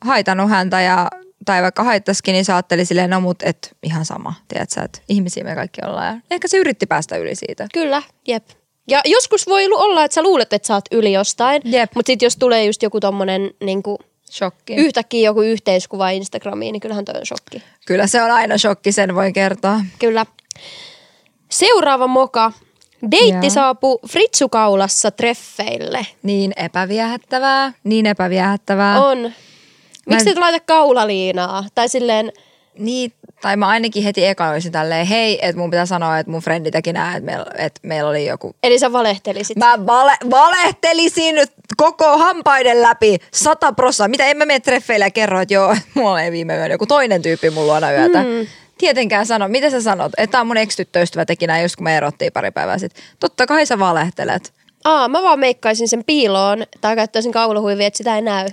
[0.00, 1.08] haitannut häntä ja,
[1.44, 5.44] tai vaikka haittaisikin, niin se ajatteli silleen, no mut et ihan sama, tiedätkö, että ihmisiä
[5.44, 6.14] me kaikki ollaan.
[6.14, 7.66] Ja ehkä se yritti päästä yli siitä.
[7.74, 8.44] Kyllä, jep.
[8.88, 11.62] Ja joskus voi olla, että sä luulet, että sä oot yli jostain.
[11.64, 11.90] Jep.
[11.94, 13.98] Mutta sitten jos tulee just joku tommonen niin kuin,
[14.32, 14.74] Shokki.
[14.74, 17.62] yhtäkkiä joku yhteiskuva Instagramiin, niin kyllähän toi on shokki.
[17.86, 19.80] Kyllä se on aina shokki, sen voin kertoa.
[19.98, 20.26] Kyllä.
[21.50, 22.52] Seuraava moka.
[23.10, 23.50] Deitti Joo.
[23.50, 26.06] saapuu fritsukaulassa treffeille.
[26.22, 29.00] Niin epäviehättävää, niin epäviehättävää.
[29.04, 29.32] On.
[30.06, 31.64] Miksi Mä- et laita kaulaliinaa?
[31.74, 32.32] Tai silleen,
[32.78, 36.40] Niin, tai mä ainakin heti eka olisin tälleen, hei, että mun pitää sanoa, että mun
[36.40, 39.56] frendi teki näin, että meillä, että meillä oli joku eli sä valehtelisit.
[39.56, 41.34] Mä vale, valehtelisin
[41.76, 44.08] koko hampaiden läpi, sata prossaa.
[44.08, 47.22] Mitä en mä mene treffeille ja kerro, että joo, mulla ei viime yönä joku toinen
[47.22, 48.22] tyyppi mun luona yötä.
[48.22, 48.46] Mm.
[48.78, 52.32] Tietenkään sano, mitä sä sanot, että tää mun ex-tyttöystävä teki näin just kun me erottiin
[52.32, 53.04] pari päivää sitten.
[53.20, 54.52] Totta kai sä valehtelet.
[54.84, 58.48] Aa, mä vaan meikkaisin sen piiloon tai käyttäisin kaulahuivia, että sitä ei näy.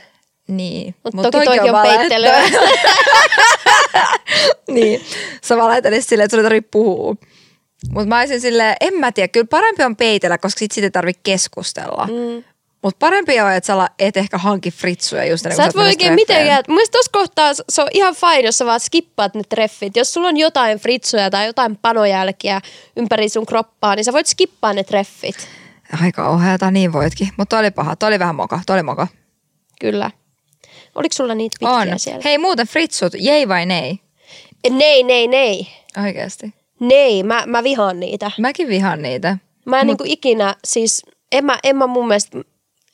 [0.47, 0.95] Niin.
[1.03, 2.25] Mutta Mut toki toikin on valehtelu.
[2.25, 2.61] peittelyä.
[4.67, 5.01] niin.
[5.43, 7.15] Sä valehtelisit silleen, että sun ei tarvitse puhua.
[7.89, 10.91] Mutta mä olisin silleen, en mä tiedä, kyllä parempi on peitellä, koska sit siitä ei
[10.91, 12.07] tarvitse keskustella.
[12.07, 12.43] Mm.
[12.81, 16.13] Mutta parempi on, että sä et ehkä hanki fritsuja just ennen Sä et voi oikein
[16.13, 16.63] mitenkään.
[16.67, 19.95] Mielestäni tuossa kohtaa se on ihan fine, jos sä vaan skippaat ne treffit.
[19.95, 22.61] Jos sulla on jotain fritsuja tai jotain panojälkiä
[22.97, 25.47] ympäri sun kroppaa, niin sä voit skippaa ne treffit.
[26.03, 27.29] Aika ohjata, niin voitkin.
[27.37, 29.07] Mutta oli paha, toi oli vähän moka, toi oli moka.
[29.81, 30.11] Kyllä.
[30.95, 31.99] Oliko sulla niitä pitkiä On.
[31.99, 32.21] siellä?
[32.25, 33.99] Hei muuten fritsut, jei vai nei?
[34.69, 35.67] Nei, nei, nei.
[36.03, 36.53] Oikeasti.
[36.79, 38.31] Nei, mä, mä vihaan niitä.
[38.37, 39.37] Mäkin vihaan niitä.
[39.65, 42.37] Mä en niinku ikinä, siis en mä, en mä mun mielestä,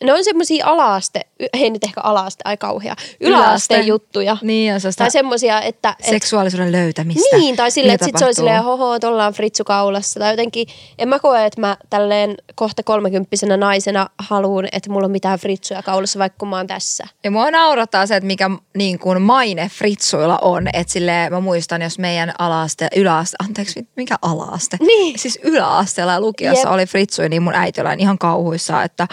[0.03, 1.21] ne on semmosia ala-aste,
[1.53, 3.79] ei nyt ehkä ala-aste, ai kauhea, yläasteen Yläaste.
[3.79, 4.37] juttuja.
[4.41, 5.95] Niin on Tai semmosia, että...
[5.99, 7.37] Et, seksuaalisuuden löytämistä.
[7.37, 10.19] niin, tai silleen, Mitä että sit se on silleen, hoho, että ollaan fritsukaulassa.
[10.19, 10.67] Tai jotenkin,
[10.97, 15.83] en mä koe, että mä tälleen kohta kolmekymppisenä naisena haluan, että mulla on mitään fritsuja
[15.83, 17.07] kaulassa, vaikka kun mä oon tässä.
[17.23, 20.67] Ja mua naurattaa se, että mikä niin kuin maine fritsuilla on.
[20.73, 24.77] Että silleen mä muistan, jos meidän alaaste, yläaste, anteeksi, mikä alaaste?
[24.79, 25.19] Niin.
[25.19, 26.73] Siis yläasteella ja lukiossa Jep.
[26.73, 29.07] oli fritsuja, niin mun äiti oli ihan kauhuissa, että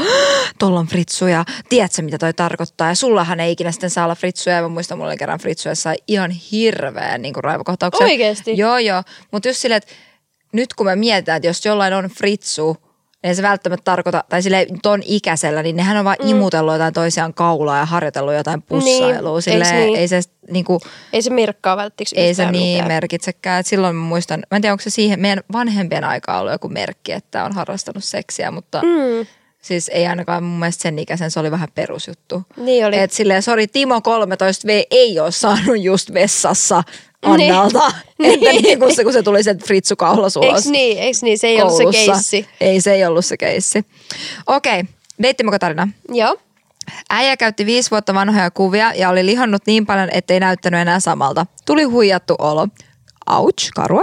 [0.75, 2.89] tuolla on fritsuja, tiedätkö mitä toi tarkoittaa?
[2.89, 4.57] Ja sullahan ei ikinä sitten saa olla fritsuja.
[4.57, 8.05] Ja mä muistan, mulla oli kerran fritsuja sai ihan hirveän niin kuin raivokohtauksen.
[8.05, 8.57] Oikeesti?
[8.57, 9.03] Joo, joo.
[9.31, 9.93] Mutta just silleen, että
[10.53, 12.77] nyt kun me mietitään, että jos jollain on fritsu,
[13.23, 16.29] niin ei se välttämättä tarkoita, tai sille ton ikäisellä, niin nehän on vaan mm.
[16.29, 19.33] imutellut jotain toisiaan kaulaa ja harjoitellut jotain pussailua.
[19.33, 19.97] Niin, Sille, eiks niin?
[19.97, 20.21] Ei se
[20.51, 20.81] niinku,
[21.13, 22.89] Ei se mirkkaa välttämättä ei se niin mitään.
[22.89, 23.61] merkitsekään.
[23.61, 26.69] Et silloin mä muistan, mä en tiedä onko se siihen meidän vanhempien aikaa ollut joku
[26.69, 29.27] merkki, että on harrastanut seksiä, mutta mm.
[29.65, 32.43] Siis ei ainakaan mun mielestä sen ikäisen, se oli vähän perusjuttu.
[32.57, 32.99] Niin oli.
[32.99, 36.83] Et silleen, sori, Timo 13V ei ole saanut just vessassa
[37.23, 37.93] Annalta.
[38.19, 38.47] Niin.
[38.47, 41.39] Että niin kun se, kun se tuli sen fritsu kaulas ulos Eiks niin, eiks niin,
[41.39, 42.13] se ei ollut se koulussa.
[42.13, 42.47] keissi.
[42.61, 43.85] Ei, se ei ollut se keissi.
[44.47, 44.85] Okei,
[45.23, 45.89] deittimoko tarina?
[46.09, 46.37] Joo.
[47.11, 51.47] Äijä käytti viisi vuotta vanhoja kuvia ja oli lihonnut niin paljon, ettei näyttänyt enää samalta.
[51.67, 52.69] Tuli huijattu olo.
[53.31, 54.03] Ouch, karua.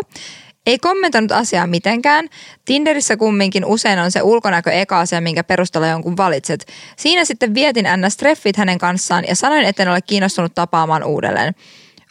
[0.66, 2.30] Ei kommentoinut asiaa mitenkään.
[2.66, 6.66] Tinderissä kumminkin usein on se ulkonäkö eka asia, minkä perusteella jonkun valitset.
[6.97, 8.18] Siinä sitten vietin ns.
[8.18, 11.55] treffit hänen kanssaan ja sanoin, etten ole kiinnostunut tapaamaan uudelleen.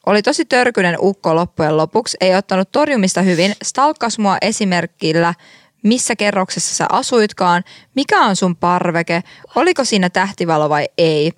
[0.07, 5.35] Oli tosi törkynen ukko loppujen lopuksi, ei ottanut torjumista hyvin, stalkkas mua esimerkillä,
[5.83, 9.23] missä kerroksessa sä asuitkaan, mikä on sun parveke,
[9.55, 11.33] oliko siinä tähtivalo vai ei.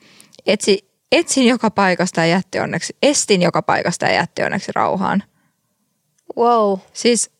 [0.46, 5.22] Etsi etsin joka paikasta ja jätti onneksi, estin joka paikasta ja jätti onneksi rauhaan.
[6.36, 6.78] Wow.
[6.92, 7.30] Siis,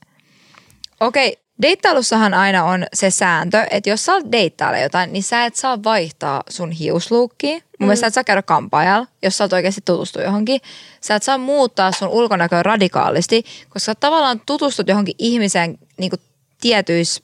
[1.01, 5.45] okei, okay, deittailussahan aina on se sääntö, että jos sä oot deittailla jotain, niin sä
[5.45, 7.53] et saa vaihtaa sun hiusluukkiä.
[7.53, 7.87] Mun mm.
[7.87, 10.61] mielestä sä et saa käydä kampaajalla, jos sä oot oikeasti tutustu johonkin.
[11.01, 16.21] Sä et saa muuttaa sun ulkonäköä radikaalisti, koska sä tavallaan tutustut johonkin ihmiseen niin kuin
[16.61, 17.23] tietyissä,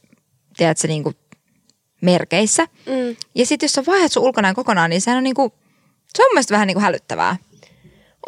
[0.57, 1.17] tiedätkö, niin kuin
[2.01, 2.65] merkeissä.
[2.87, 3.17] Mm.
[3.35, 5.53] Ja sitten jos sä vaihdat sun ulkonäön kokonaan, niin sehän on niin kuin,
[6.17, 7.37] se on mun vähän niin kuin hälyttävää.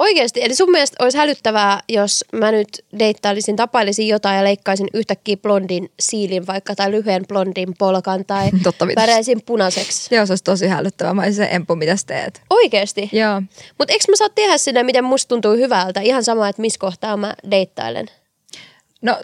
[0.01, 5.37] Oikeasti, eli sun mielestä olisi hälyttävää, jos mä nyt deittailisin, tapailisin jotain ja leikkaisin yhtäkkiä
[5.37, 10.15] blondin siilin vaikka tai lyhyen blondin polkan tai Totta väräisin punaiseksi.
[10.15, 11.15] Joo, se olisi tosi hälyttävää.
[11.15, 12.43] Mä olisin se Empu, mitä teet?
[12.51, 13.11] Oikeasti?
[13.13, 13.43] Joo.
[13.79, 16.01] Mutta eikö mä saa tehdä sinne, miten musta tuntuu hyvältä?
[16.01, 18.07] Ihan sama, että missä kohtaa mä deittailen.
[19.03, 19.21] No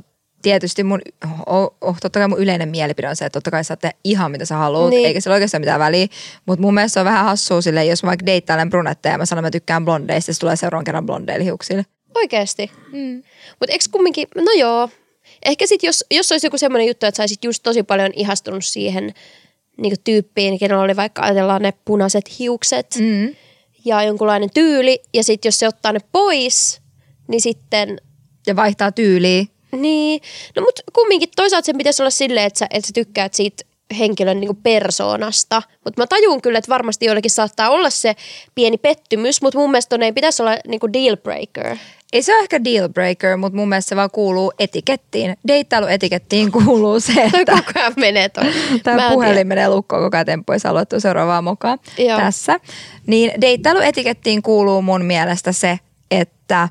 [0.46, 1.00] tietysti mun,
[1.46, 4.30] oh, oh, totta kai mun yleinen mielipide on se, että totta kai saat tehdä ihan
[4.30, 5.06] mitä sä haluat, Niin.
[5.06, 6.06] eikä sillä oikeastaan mitään väliä.
[6.46, 9.26] Mutta mun mielestä se on vähän hassua sille, jos mä vaikka deittailen brunetteja ja mä
[9.26, 11.86] sanon, että mä tykkään blondeista, se tulee seuraavan kerran blondeille hiuksille.
[12.14, 12.70] Oikeasti.
[12.92, 13.22] Mm.
[13.60, 14.88] Mutta eikö kumminkin, no joo.
[15.44, 19.14] Ehkä sit jos, jos olisi joku semmoinen juttu, että saisit just tosi paljon ihastunut siihen
[19.76, 23.34] niin tyyppiin, kenellä oli vaikka ajatellaan ne punaiset hiukset Mm.
[23.84, 25.02] ja jonkunlainen tyyli.
[25.14, 26.80] Ja sitten jos se ottaa ne pois,
[27.28, 27.98] niin sitten
[28.46, 29.44] Ja vaihtaa tyyliä.
[29.72, 30.20] Niin,
[30.56, 33.64] no mutta kumminkin toisaalta sen pitäisi olla silleen, että sä, että sä tykkäät siitä
[33.98, 35.62] henkilön niin persoonasta.
[35.84, 38.16] Mutta mä tajun kyllä, että varmasti joillekin saattaa olla se
[38.54, 41.76] pieni pettymys, mutta mun mielestä ei pitäisi olla niin deal breaker.
[42.12, 45.36] Ei se ole ehkä deal breaker, mutta mun mielestä se vaan kuuluu etikettiin.
[45.48, 48.44] Deittailuetikettiin kuuluu se, Toi että koko ajan menee toi.
[48.70, 52.18] Mä Tämä puhelin menee lukkoon koko ajan temppu, jos haluat seuraavaa mokaa Joo.
[52.18, 52.60] tässä.
[53.06, 55.78] Niin deittailuetikettiin kuuluu mun mielestä se,
[56.10, 56.68] että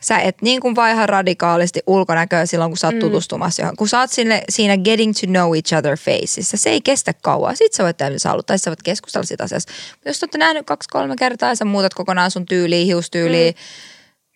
[0.00, 3.00] sä et niin kuin vaiha radikaalisti ulkonäköä silloin, kun sä oot mm.
[3.00, 3.76] tutustumassa johon.
[3.76, 7.56] Kun sä oot sinne, siinä getting to know each other faceissa, se ei kestä kauan.
[7.56, 9.72] Sitten sä voit tehdä, mitä sä haluat, tai sä voit keskustella siitä asiasta.
[9.90, 13.56] Mutta jos te olette nähnyt kaksi-kolme kertaa ja sä muutat kokonaan sun tyyliä, hiustyyliä, mm.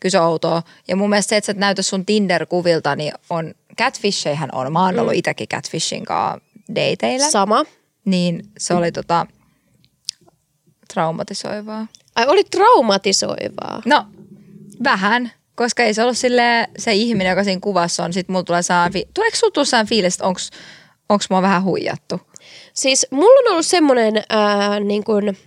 [0.00, 0.62] kyllä se outoa.
[0.88, 4.72] Ja mun mielestä se, että sä et näytä sun Tinder-kuvilta, niin on, catfisheihän on.
[4.72, 5.18] Mä oon ollut mm.
[5.18, 6.40] itsekin catfishin kanssa
[6.74, 7.64] dateilla Sama.
[8.04, 9.26] niin se oli tota
[10.94, 11.86] traumatisoivaa.
[12.16, 13.82] Ai oli traumatisoivaa.
[13.84, 14.06] No,
[14.84, 18.12] vähän, koska ei se ollut sille se ihminen, joka siinä kuvassa on.
[18.12, 20.50] Sitten mulla tulee saa, fi- tuleeko sulla tuossa sellainen fiilis, että onks,
[21.08, 22.20] onks mua vähän huijattu?
[22.72, 25.38] Siis mulla on ollut semmoinen ää, niin kuin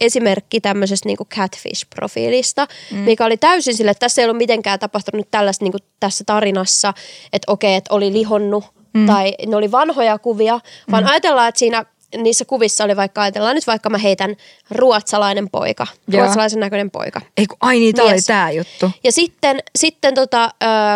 [0.00, 2.98] esimerkki tämmöisestä niin catfish-profiilista, mm.
[2.98, 6.94] mikä oli täysin sille, että tässä ei ollut mitenkään tapahtunut tällaista niin kuin tässä tarinassa,
[7.32, 9.06] että okei, että oli lihonnut mm.
[9.06, 11.10] tai ne oli vanhoja kuvia, vaan Mm.
[11.10, 11.84] ajatellaan, että siinä
[12.16, 14.36] niissä kuvissa oli vaikka, ajatellaan nyt vaikka mä heitän
[14.70, 16.22] ruotsalainen poika, Joo.
[16.22, 17.20] ruotsalaisen näköinen poika.
[17.36, 18.90] Ei kun, ai niin, tää oli tää juttu.
[19.04, 20.50] Ja sitten, sitten tota,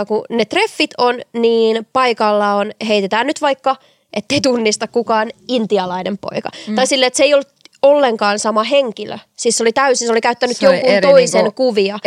[0.09, 3.77] kun ne treffit on, niin paikalla on, heitetään nyt vaikka,
[4.13, 6.49] ettei tunnista kukaan intialainen poika.
[6.67, 6.75] Mm.
[6.75, 9.19] Tai silleen, että se ei ollut ollenkaan sama henkilö.
[9.37, 11.99] Siis se oli täysin, se oli käyttänyt Se oli jonkun toisen niinku kuvia.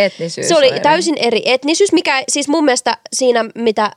[0.41, 0.80] Se oli eri.
[0.80, 3.91] täysin eri etnisyys, mikä siis mun mielestä siinä, mitä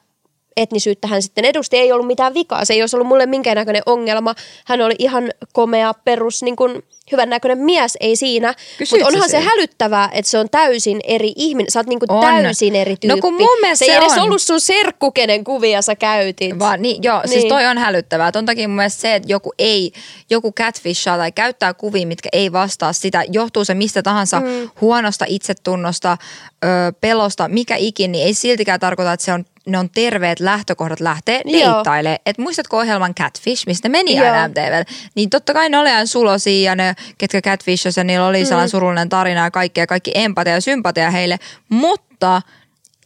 [0.61, 2.65] etnisyyttä hän sitten edusti, ei ollut mitään vikaa.
[2.65, 4.35] Se ei olisi ollut mulle minkäännäköinen ongelma.
[4.67, 6.83] Hän oli ihan komea, perus, niin kuin,
[7.13, 8.55] hyvän näköinen mies, ei siinä.
[8.91, 9.43] Mutta onhan se sen?
[9.43, 11.71] hälyttävää, että se on täysin eri ihminen.
[11.71, 12.21] Sä oot niin kuin On.
[12.21, 13.07] täysin eri tyyppi.
[13.09, 14.25] No kun mun mielestä se ei se edes on.
[14.25, 16.59] ollut sun serkku, kenen kuvia sä käytit.
[16.59, 17.31] Vaan, niin, joo, niin.
[17.31, 17.41] Niin.
[17.41, 18.33] siis toi on hälyttävää.
[18.33, 19.93] Ton takia mun mielestä se, että joku ei,
[20.31, 24.71] joku catfishaa tai käyttää kuvia, mitkä ei vastaa sitä, johtuu se mistä tahansa mm.
[24.81, 26.17] huonosta itsetunnosta,
[26.65, 26.67] ö,
[27.01, 31.41] pelosta, mikä ikin, niin ei siltikään tarkoita, että se on ne on terveet lähtökohdat lähteä
[31.45, 31.75] Joo.
[31.75, 32.19] deittailemaan.
[32.27, 34.27] Et muistatko ohjelman Catfish, mistä meni Joo.
[34.27, 34.85] aina MTVllä?
[35.15, 38.69] Niin totta kai ne oli aina sulosia ja ne, ketkä Catfishas ja niillä oli sellainen
[38.69, 41.39] surullinen tarina ja kaikki, ja kaikki empatia ja sympatia heille.
[41.69, 42.43] Mutta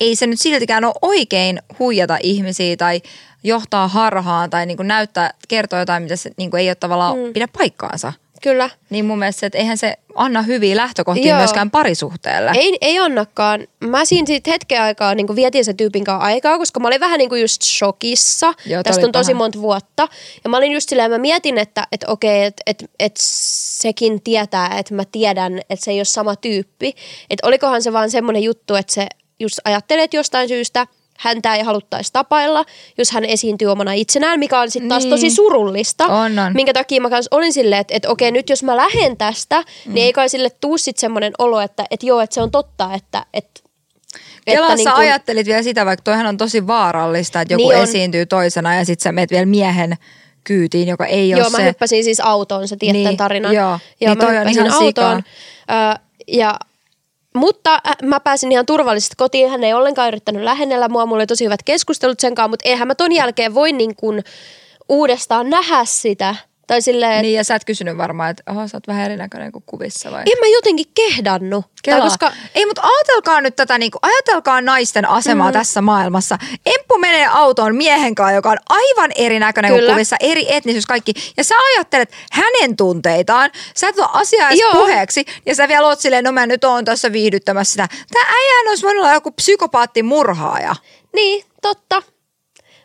[0.00, 3.02] ei se nyt siltikään ole oikein huijata ihmisiä tai
[3.44, 7.18] johtaa harhaan tai niin kuin näyttää, kertoa jotain, mitä se niin kuin ei ole tavallaan
[7.18, 7.32] mm.
[7.32, 8.12] pidä paikkaansa.
[8.44, 8.70] Kyllä.
[8.90, 11.38] Niin mun mielestä, että eihän se anna hyviä lähtökohtia Joo.
[11.38, 12.50] myöskään parisuhteelle.
[12.54, 13.66] Ei, ei annakaan.
[13.80, 17.18] Mä siinä sit hetken aikaa niin vietin sen tyypin kanssa aikaa, koska mä olin vähän
[17.18, 18.54] niin kuin just shokissa.
[18.66, 19.38] Joo, Tästä on tosi paha.
[19.38, 20.08] monta vuotta.
[20.44, 24.78] Ja mä olin just silleen, mä mietin, että, että okei, että, että, että sekin tietää,
[24.78, 26.94] että mä tiedän, että se ei ole sama tyyppi.
[27.30, 29.06] Että olikohan se vaan semmoinen juttu, että se
[29.40, 30.86] just ajattelee, että jostain syystä
[31.18, 32.64] häntä ei haluttaisi tapailla,
[32.98, 35.10] jos hän esiintyy omana itsenään, mikä on sitten taas Niin.
[35.10, 36.06] tosi surullista.
[36.06, 36.52] On, on.
[36.54, 39.94] Minkä takia mä kans olin silleen, että, että okei, nyt jos mä lähden tästä, mm.
[39.94, 42.90] niin ei kai sille tuu sit semmoinen olo, että, että joo, että se on totta,
[42.94, 43.60] että, että
[44.46, 47.82] Kelassa niin kun- ajattelit vielä sitä, vaikka toihan on tosi vaarallista, että joku Niin on.
[47.82, 49.96] esiintyy toisena ja sitten sä meet vielä miehen
[50.44, 51.64] kyytiin, joka ei Joo, ole mä se.
[51.64, 53.54] hyppäsin siis autoon, sä tiedät Niin, tämän tarinan.
[53.54, 53.68] joo.
[53.68, 55.22] joo Niin mä toi on ihan autoon.
[55.96, 55.98] Ö,
[56.28, 56.54] ja,
[57.34, 59.50] mutta äh, mä pääsin ihan turvallisesti kotiin.
[59.50, 61.06] Hän ei ollenkaan yrittänyt lähennellä mua.
[61.06, 64.24] Mulla oli tosi hyvät keskustelut sen kanssa, mutta eihän mä ton jälkeen voi niin kuin
[64.88, 66.34] uudestaan nähdä sitä.
[66.66, 69.62] Tai silleen, Niin ja sä et kysynyt varmaan, että oho, sä oot vähän erinäköinen kuin
[69.66, 70.22] kuvissa vai?
[70.26, 71.64] en mä jotenkin kehdannut.
[71.64, 72.08] Tai Kelaa.
[72.08, 75.52] koska, Ei, mutta ajatelkaa nyt tätä, niin kuin, ajatelkaa naisten asemaa mm.
[75.52, 76.38] tässä maailmassa.
[76.66, 79.92] Emppu menee autoon miehen kanssa, joka on aivan erinäköinen kuin Kyllä.
[79.92, 81.12] kuvissa, eri etnisyys, kaikki.
[81.36, 84.72] Ja sä ajattelet hänen tunteitaan, sä et ole asiaa edes Joo.
[84.72, 87.88] puheeksi, ja sä vielä oot silleen, no mä nyt oon tässä viihdyttämässä sitä.
[88.12, 90.76] Tää äijän olisi voinut olla joku psykopaatti murhaaja.
[91.14, 92.02] niin, totta.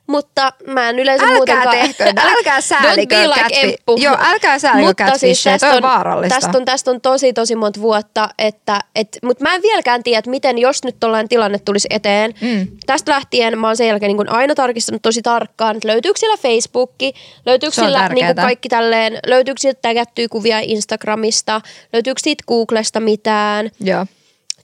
[0.09, 1.77] Mutta mä en yleensä Älkää muutenkaan...
[1.77, 3.97] tehkö, älkää säälikö Don't be like Emppu.
[3.97, 6.35] Joo, älkää säälikö Mutta catfishia, tästä toi on vaarallista.
[6.35, 10.19] Tästä on, tästä on tosi tosi monta vuotta, että, et, mutta mä en vieläkään tiedä,
[10.19, 12.33] että miten, jos nyt tollainen tilanne tulisi eteen.
[12.41, 12.67] Mm.
[12.85, 17.13] Tästä lähtien mä oon sen jälkeen niin aina tarkistanut tosi tarkkaan, että löytyykö siellä Facebookki,
[17.45, 21.61] löytyykö on siellä niin kaikki tälleen, löytyykö sieltä tägättyä kuvia Instagramista,
[21.93, 24.05] löytyykö siitä Googlesta mitään Joo.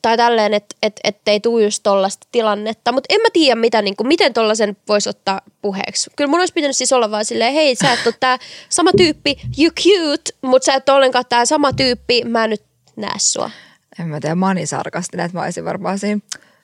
[0.05, 2.91] Tai tälleen, että et, et ei tule just tollaista tilannetta.
[2.91, 6.09] Mutta en mä tiedä, mitä, niinku, miten tollaisen voisi ottaa puheeksi.
[6.15, 8.37] Kyllä mun olisi pitänyt siis olla vaan silleen, hei sä et ole tää
[8.69, 12.63] sama tyyppi, you cute, mutta sä et ole ollenkaan tää sama tyyppi, mä en nyt
[12.95, 13.51] näe sua.
[13.99, 16.21] En mä tiedä, mä oon niin sarkastinen, että mä olisin varmaan siinä.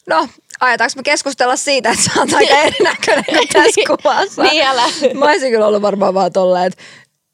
[0.07, 0.27] No,
[0.59, 4.43] ajataanko me keskustella siitä, että sä oot aika erinäköinen kuin tässä kuvassa?
[4.43, 4.83] Niin, älä.
[5.13, 6.83] Mä olisin kyllä ollut varmaan vaan tolleen, että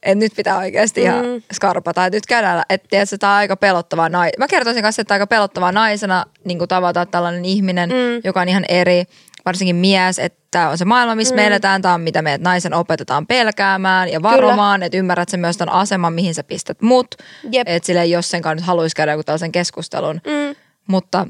[0.08, 1.42] että nyt pitää oikeasti ihan mm.
[1.54, 2.06] skarpata.
[2.06, 4.10] Että nyt käydään, että tiedätkö, tämä on aika pelottavaa.
[4.10, 8.22] Nai- Mä kertoisin kanssa, että aika pelottavaa naisena niin kuin tavata tällainen ihminen, mm.
[8.24, 9.04] joka on ihan eri,
[9.46, 11.42] varsinkin mies, että on se maailma, missä mm.
[11.42, 15.58] me eletään, tämä on mitä meidät naisen opetetaan pelkäämään ja varomaan, että ymmärrät sen myös
[15.58, 17.16] ton aseman, mihin sä pistät mut.
[17.66, 20.16] Että silleen, jos sen kanssa nyt haluaisi käydä joku tällaisen keskustelun.
[20.16, 20.56] Mm.
[20.88, 21.28] Mutta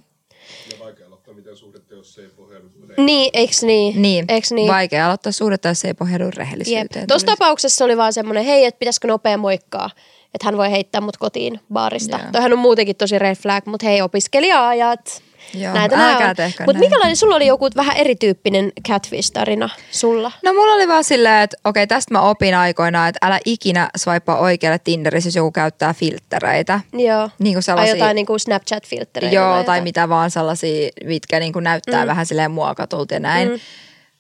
[0.72, 4.02] Ja vaikea aloittaa mitään suhdetta, jos se ei pohjaudu Niin, eiks niin?
[4.02, 4.68] niin, Eiks niin?
[4.68, 6.34] vaikea aloittaa suhdetta, jos ei pohjaudu Jep.
[6.34, 7.08] rehellisyyteen.
[7.08, 9.90] Tuossa tapauksessa oli vaan semmoinen, hei, että pitäisikö nopea moikkaa,
[10.34, 12.18] että hän voi heittää mut kotiin baarista.
[12.18, 12.32] Joo.
[12.32, 15.24] Toihan on muutenkin tosi red flag, mutta hei, opiskelija-ajat.
[15.54, 20.32] Joo, Näitä älkää tehkö Mutta minkälainen, sulla oli joku vähän erityyppinen catfish-tarina sulla?
[20.44, 24.36] No mulla oli vaan silleen, että okei tästä mä opin aikoinaan, että älä ikinä swipea
[24.36, 26.80] oikealle Tinderissä, jos joku käyttää filttereitä.
[26.94, 27.30] Joo.
[27.40, 29.36] Niin kuin Tai sellaisia, jotain niin kuin Snapchat-filttereitä.
[29.36, 29.84] joo, tai jotain.
[29.84, 32.08] mitä vaan sellaisia, mitkä niin kuin näyttää mm.
[32.08, 33.50] vähän silleen muokatulta ja näin.
[33.50, 33.60] Mm.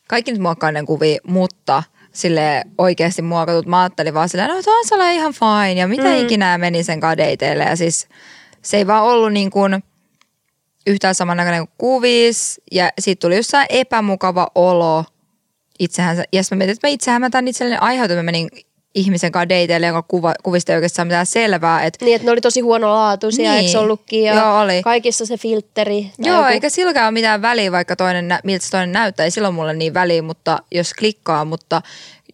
[0.07, 3.65] Kaikki nyt muokkaa kuvia, mutta sille oikeasti muokatut.
[3.65, 4.55] Mä ajattelin vaan silleen, no
[5.05, 6.17] on ihan fine ja mitä mm.
[6.17, 7.63] ikinä meni sen kadeiteille.
[7.63, 8.07] Ja siis
[8.61, 9.84] se ei vaan ollut niin kuin
[10.88, 15.06] yhtään samannäköinen kuin kuvis ja siitä tuli jossain epämukava olo
[15.80, 16.18] itsehän.
[16.34, 18.50] Ja mä mietin, että mä itsehän mä tämän itselleni aiheutin, mä menin
[18.96, 21.84] ihmisen kanssa dateille, jonka kuva, kuvista ei oikeastaan mitään selvää.
[21.84, 23.58] Että Niin, että ne oli tosi huonolaatuisia, Niin.
[23.60, 24.24] eikö se ollutkin?
[24.24, 24.82] Ja Joo, oli.
[24.84, 26.12] Kaikissa se filtteri.
[26.18, 29.24] Joo, joku- eikä silläkään ole mitään väliä, vaikka toinen, nä- miltä se toinen näyttää.
[29.24, 31.82] Ei silloin mulle niin väliä, mutta jos klikkaa, mutta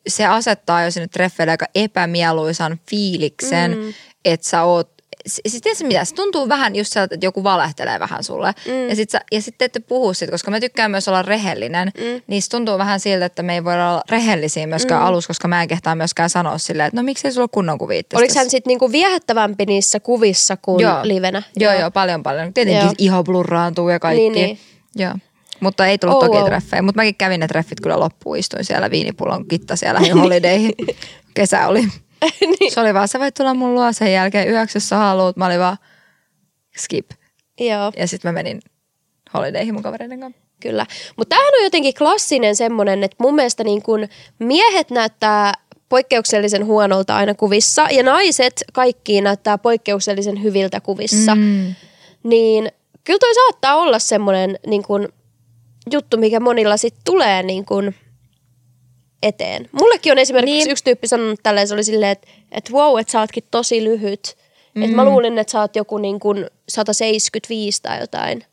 [0.08, 3.94] se asettaa jo sinne treffeille aika epämieluisan fiiliksen, mm.
[4.26, 4.90] että sä oot
[5.28, 8.54] siis tiedätkö mitä, se tuntuu vähän just sieltä, että joku valehtelee vähän sulle.
[8.68, 8.90] Mm.
[8.90, 11.92] Ja sitten ja sit te ette puhu siitä, koska mä tykkään myös olla rehellinen.
[11.98, 12.22] Mm.
[12.28, 15.08] Niin se tuntuu vähän siltä, että me ei voida olla rehellisiä myöskään mm.
[15.08, 18.02] alussa, koska mä en kehtaa myöskään sanoa silleen, että no miksei sulla ole kunnon kuvia?
[18.14, 21.00] Oliko hän sitten niinku viehättävämpi niissä kuvissa kuin Joo.
[21.04, 21.44] livenä?
[21.58, 22.54] Joo, joo, paljon paljon.
[22.54, 22.94] Tietenkin Joo.
[22.98, 24.30] iho blurraantuu ja kaikki.
[24.30, 24.60] Niin, niin.
[24.96, 25.14] Joo.
[25.60, 26.46] Mutta ei tullut Oh, toki wow.
[26.46, 26.82] treffejä.
[26.82, 28.38] Mutta mäkin kävin ne treffit kyllä loppuun.
[28.38, 30.74] Istuin siellä viinipullon kitta siellä lähdin holideihin.
[31.34, 31.88] Kesä oli.
[32.60, 32.72] Niin.
[32.72, 35.38] Se oli vaan, sä voit tulla mun luo sen jälkeen yöksi, jos sä haluut.
[35.38, 35.78] Mä olin vaan
[36.78, 37.12] skip.
[37.60, 37.92] Joo.
[37.98, 38.60] Ja sitten mä menin
[39.34, 40.42] holideihin mun kavereiden kanssa.
[40.62, 40.86] Kyllä.
[41.18, 44.08] Mutta tämähän on jotenkin klassinen semmoinen, että mun mielestä niin kun
[44.40, 45.54] miehet näyttää
[45.90, 51.36] poikkeuksellisen huonolta aina kuvissa ja naiset kaikki näyttää poikkeuksellisen hyviltä kuvissa.
[51.36, 51.76] Mm.
[52.24, 52.72] Niin
[53.04, 55.10] kyllä toi saattaa olla semmoinen niin kun,
[55.92, 57.94] juttu, mikä monilla sitten tulee niin kun,
[59.24, 59.70] eteen.
[59.72, 60.72] Mullekin on esimerkiksi niin.
[60.72, 64.38] yksi tyyppi sanonut tälleen, se oli silleen, että, että wow, että sä ootkin tosi lyhyt.
[64.76, 64.84] Mm.
[64.84, 68.44] Et mä luulin, että sä oot joku niin kun 175 tai jotain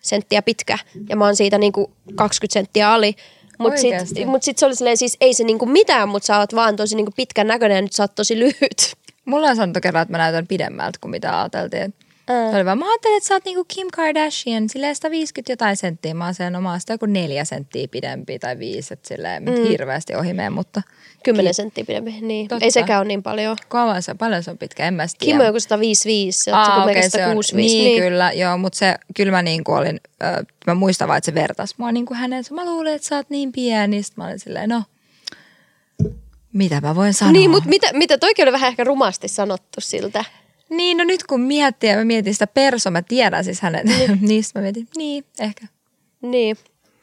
[0.00, 3.14] senttiä pitkä ja mä oon siitä niinku 20 senttiä ali.
[3.58, 4.24] Mutta sit, Oikeesti?
[4.24, 6.96] mut sit se oli silleen, siis ei se niinku mitään, mutta sä oot vaan tosi
[6.96, 8.92] niinku pitkän näköinen ja nyt sä oot tosi lyhyt.
[9.24, 11.94] Mulla on sanottu kerran, että mä näytän pidemmältä kuin mitä ajateltiin.
[12.26, 16.14] Se oli vaan, mä ajattelin, että sä oot niinku Kim Kardashian, silleen 150 jotain senttiä.
[16.14, 19.68] Mä oon sen omaa sitä joku neljä senttiä pidempi tai viisi, että silleen mm.
[19.68, 20.82] hirveästi ohi mene, mutta
[21.24, 22.48] 10 senttiä pidempi, niin.
[22.48, 22.64] Totta.
[22.64, 23.56] Ei sekään ole niin paljon.
[23.68, 25.40] kauan se, paljon se on pitkä, en mä sitä Kim tiedä.
[25.40, 27.74] on joku 155, se on Aa, okay, se on, 165.
[27.74, 31.18] niin, Niin, kyllä, joo, mutta se, kyllä mä niin kuin olin, ö, mä muistan vaan,
[31.18, 34.24] että se vertasi mua niin kuin hänen, mä luulin, että sä oot niin pieni, Sitten
[34.24, 34.82] mä olin silleen, no,
[36.52, 37.32] mitä mä voin sanoa.
[37.32, 40.24] niin mutta mitä, mitä toikin oli vähän ehkä rumasti sanottu siltä.
[40.76, 44.18] Niin, no nyt kun miettii ja mä mietin sitä persoa, mä tiedän siis hänet, niin.
[44.28, 45.66] niistä mä mietin, niin, ehkä.
[46.22, 46.56] Niin.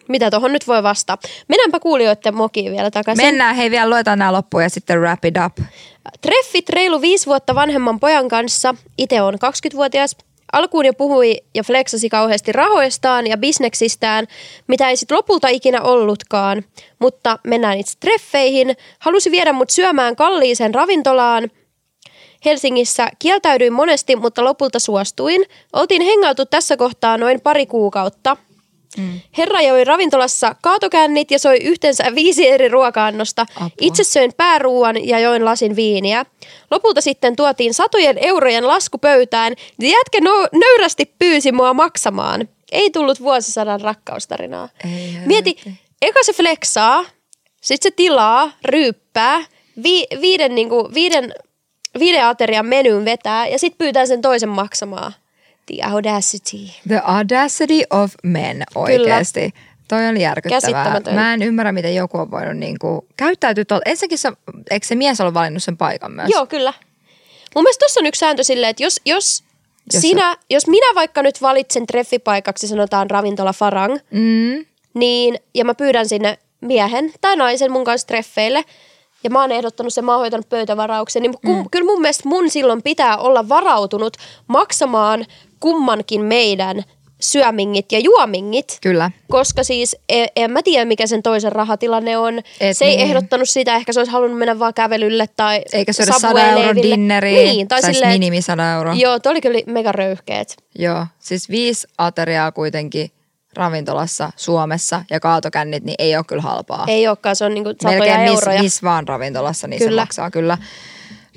[0.07, 1.27] Mitä tuohon nyt voi vastata?
[1.47, 3.25] Mennäänpä kuulijoiden mokiin vielä takaisin.
[3.25, 5.57] Mennään, hei vielä luetaan nämä loppuun ja sitten wrap it up.
[6.21, 8.75] Treffit reilu viisi vuotta vanhemman pojan kanssa.
[8.97, 10.15] Itse on 20-vuotias.
[10.51, 14.27] alkuun jo puhui ja flexasi kauheasti rahoistaan ja bisneksistään,
[14.67, 16.63] mitä ei sitten lopulta ikinä ollutkaan.
[16.99, 18.75] Mutta mennään itse treffeihin.
[18.99, 21.49] Halusi viedä mut syömään kalliiseen ravintolaan.
[22.45, 25.45] Helsingissä kieltäydyin monesti, mutta lopulta suostuin.
[25.73, 28.37] Oltiin hengautu tässä kohtaa noin pari kuukautta.
[28.97, 29.19] Mm.
[29.37, 33.45] Herra joi ravintolassa kaatokännit ja soi yhteensä viisi eri ruoka-annosta.
[33.55, 33.69] Apua.
[33.81, 36.25] Itse söin pääruuan ja join lasin viiniä.
[36.71, 42.47] Lopulta sitten tuotiin satojen eurojen lasku pöytään ja jätkä no- nöyrästi pyysi mua maksamaan.
[42.71, 44.69] Ei tullut vuosisadan rakkaustarinaa.
[44.85, 45.55] Ei Mieti,
[46.01, 47.05] eka se flexaa,
[47.61, 49.45] sitten se tilaa, ryyppää,
[49.83, 51.33] vi- viiden, niinku, viiden,
[51.99, 55.13] viiden aterian menyn vetää ja sitten pyytää sen toisen maksamaan.
[55.65, 56.57] The audacity.
[56.87, 59.53] The audacity of men oikeasti.
[59.87, 61.01] Toi on järkyttävää.
[61.13, 63.83] Mä en ymmärrä, miten joku on voinut niinku käyttäytyä tuolla.
[63.85, 64.31] Ensinnäkin se,
[64.71, 66.29] eikö se mies ollut valinnut sen paikan myös?
[66.31, 66.73] Joo, kyllä.
[67.55, 69.43] Mun mielestä tuossa on yksi sääntö silleen, että jos, jos,
[69.93, 75.75] Jos sinä, jos minä vaikka nyt valitsen treffipaikaksi, sanotaan ravintola Farang, Mm, niin, ja mä
[75.75, 78.63] pyydän sinne miehen tai naisen mun kanssa treffeille,
[79.23, 81.69] ja mä oon ehdottanut sen, mä oon hoitanut pöytävarauksen, niin mm.
[81.71, 84.17] kyllä mun mielestä mun silloin pitää olla varautunut
[84.47, 85.25] maksamaan
[85.59, 86.83] kummankin meidän
[87.21, 88.77] syömingit ja juomingit.
[88.81, 89.11] kyllä.
[89.29, 92.39] Koska siis en, en mä tiedä, mikä sen toisen rahatilanne on.
[92.59, 93.07] Et se ei niin.
[93.07, 96.59] ehdottanut sitä, ehkä se olisi halunnut mennä vaan kävelylle tai Eikä syödä 100 Subway-leiville.
[96.59, 98.93] euron dinneriä, Niin, tai silleen, minimi 100 euroa.
[98.93, 100.57] Joo, toi oli kyllä mega röyhkeet.
[100.79, 103.11] Joo, siis viisi ateriaa kuitenkin
[103.53, 106.83] ravintolassa Suomessa ja kaatokännit, niin ei ole kyllä halpaa.
[106.87, 108.61] Ei olekaan, se on niinku satoja Melkein miss, euroja.
[108.61, 110.01] miss vaan ravintolassa, niin Kyllä.
[110.01, 110.57] se maksaa kyllä.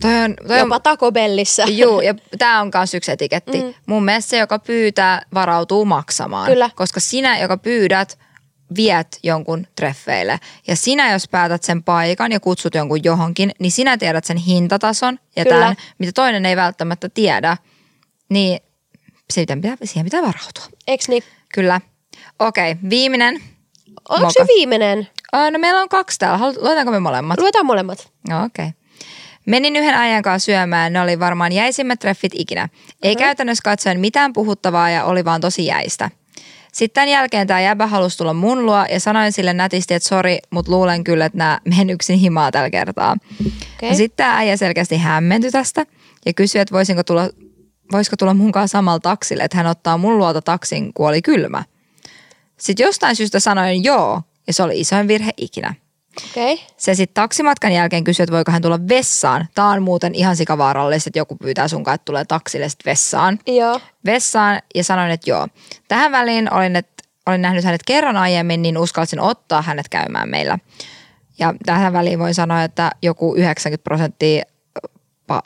[0.01, 1.65] Toi on, toi Jopa on, Taco Bellissä.
[1.69, 3.63] Juu, ja tämä on myös yksi etiketti.
[3.63, 3.75] Mm.
[3.87, 6.51] Mun mielestä se, joka pyytää, varautuu maksamaan.
[6.51, 6.71] Kyllä.
[6.75, 8.19] Koska sinä, joka pyydät,
[8.77, 10.41] viet jonkun treffeille.
[10.67, 15.19] Ja sinä, jos päätät sen paikan ja kutsut jonkun johonkin, niin sinä tiedät sen hintatason
[15.37, 15.59] ja Kyllä.
[15.59, 17.57] tämän, mitä toinen ei välttämättä tiedä.
[18.29, 18.61] Niin
[19.31, 20.79] siihen pitää, siihen pitää varautua.
[20.87, 21.23] Eiks niin?
[21.55, 21.81] Kyllä.
[22.47, 23.43] Okei, viimeinen.
[24.09, 25.09] Onko se viimeinen?
[25.32, 26.53] Aa, no meillä on kaksi täällä.
[26.61, 27.40] Luetaanko me molemmat?
[27.40, 28.12] Luetaan molemmat.
[28.28, 28.64] No, Okei.
[28.64, 28.82] Okay.
[29.47, 32.68] Menin yhden ajan kanssa syömään, ne oli varmaan jäisimmät treffit ikinä.
[33.03, 36.11] Ei käytännössä katsoen mitään puhuttavaa ja oli vaan tosi jäistä.
[36.72, 40.38] Sitten tämän jälkeen tämä jäbä halusi tulla mun luo ja sanoin sille nätisti, että sori,
[40.51, 43.16] mutta luulen kyllä, että nämä menen yksin himaa tällä kertaa.
[43.82, 45.86] Ja sitten tämä äijä selkeästi hämmentyi tästä
[46.26, 47.28] ja kysyi, että voisinko tulla,
[47.93, 51.64] voisiko tulla munkaan samalla taksille, että hän ottaa mun luota taksin, kun oli kylmä.
[52.63, 55.75] Sitten jostain syystä sanoin joo, ja se oli isoin virhe ikinä.
[56.31, 56.59] Okay.
[56.77, 59.49] Se sitten taksimatkan jälkeen kysyi, että voiko hän tulla vessaan.
[59.55, 63.39] Tämä on muuten ihan sikavaarallista, että joku pyytää sun kanssa, että tulee taksille sit vessaan.
[63.47, 63.81] Joo.
[64.07, 65.49] Vessaan ja sanoin, että joo.
[65.89, 70.59] Tähän väliin olin, että olin nähnyt hänet kerran aiemmin, niin uskalsin ottaa hänet käymään meillä.
[71.39, 74.45] Ja tähän väliin voin sanoa, että joku 90 prosenttia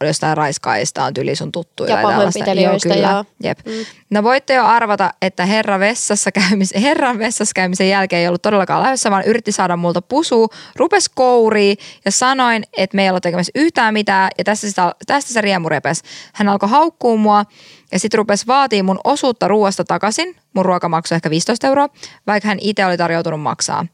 [0.00, 1.96] jostain raiskaajista on tyli sun tuttuja.
[1.96, 3.10] Ja pahoinpitelijöistä, Joo, kyllä.
[3.10, 3.24] joo.
[3.42, 3.58] Jep.
[3.66, 3.72] Mm.
[4.10, 8.82] No voitte jo arvata, että herra vessassa käymis, herran vessassa käymisen jälkeen ei ollut todellakaan
[8.82, 13.52] lähdössä, vaan yritti saada multa pusua, rupes kouriin ja sanoin, että me ei olla tekemässä
[13.54, 16.02] yhtään mitään ja tästä, sitä, tästä se riemu repes.
[16.32, 17.44] Hän alkoi haukkua mua
[17.92, 20.36] ja sitten rupes vaatii mun osuutta ruoasta takaisin.
[20.54, 21.88] Mun ruoka maksoi ehkä 15 euroa,
[22.26, 23.86] vaikka hän itse oli tarjoutunut maksaa.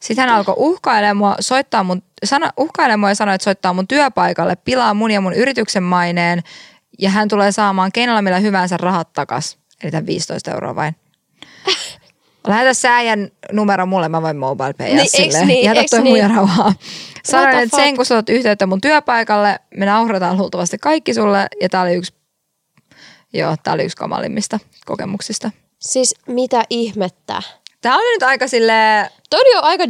[0.00, 3.88] Sitten hän alkoi uhkailemaan mua, soittaa mun, sano, uhkailemaan mua ja sanoi, että soittaa mun
[3.88, 6.42] työpaikalle, pilaa mun ja mun yrityksen maineen
[6.98, 9.58] ja hän tulee saamaan keinolla millä hyvänsä rahat takas.
[9.82, 10.96] Eli tämän 15 euroa vain.
[12.46, 15.44] Lähetä sä äijän numero mulle, mä voin mobile payä Niin, sille.
[15.44, 16.12] niin, Jätä toi niin?
[16.12, 16.72] muija rauhaa.
[17.24, 21.46] Sanoin, että sen kun sä oot yhteyttä mun työpaikalle, me nauhrataan luultavasti kaikki sulle.
[21.60, 22.14] Ja tää oli yksi,
[23.32, 25.50] joo, tää oli yksi kamalimmista kokemuksista.
[25.78, 27.42] Siis mitä ihmettä?
[27.80, 29.84] Tää oli nyt aika silleen, Toi oli jo aika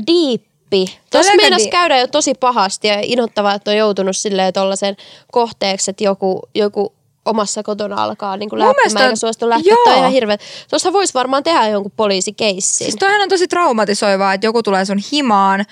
[0.72, 0.98] diippi.
[1.10, 4.96] Tuossa meinas käydä jo tosi pahasti ja inottavaa, että on joutunut silleen tollasen
[5.32, 6.92] kohteeksi, että joku, joku
[7.24, 9.74] omassa kotona alkaa niin Mun mielestä eikä suostu lähteä.
[9.74, 9.98] Toi on joo.
[9.98, 10.36] ihan hirveä.
[10.70, 12.84] Tuossa voisi varmaan tehdä jonkun poliisikeissin.
[12.84, 15.64] Siis toihan on tosi traumatisoivaa, että joku tulee sun himaan,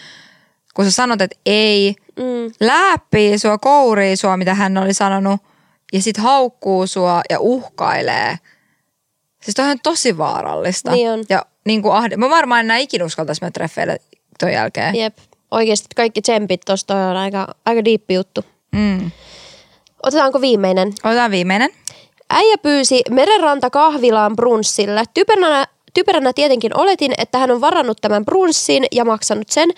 [0.74, 2.52] kun sä sanot, että ei, Mm.
[2.60, 5.40] läppii sua, kourii sua, mitä hän oli sanonut,
[5.92, 8.38] ja sit haukkuu sua ja uhkailee.
[9.42, 10.90] Siis toihan on tosi vaarallista.
[10.90, 11.24] Niin on.
[11.28, 13.98] Ja niin kuin ahde, mä varmaan enää ikinä uskaltaisi mennä treffeille
[14.40, 14.94] ton jälkeen.
[14.94, 15.18] Jep.
[15.50, 18.44] Oikeasti kaikki tsempit tosta on aika, aika diippi juttu.
[18.72, 19.10] Mm.
[20.02, 20.92] Otetaanko viimeinen?
[21.04, 21.70] Otetaan viimeinen.
[22.30, 25.04] Äijä pyysi merenranta kahvilaan brunssille.
[25.14, 29.68] Typeränä, typeränä tietenkin oletin, että hän on varannut tämän brunssin ja maksanut sen.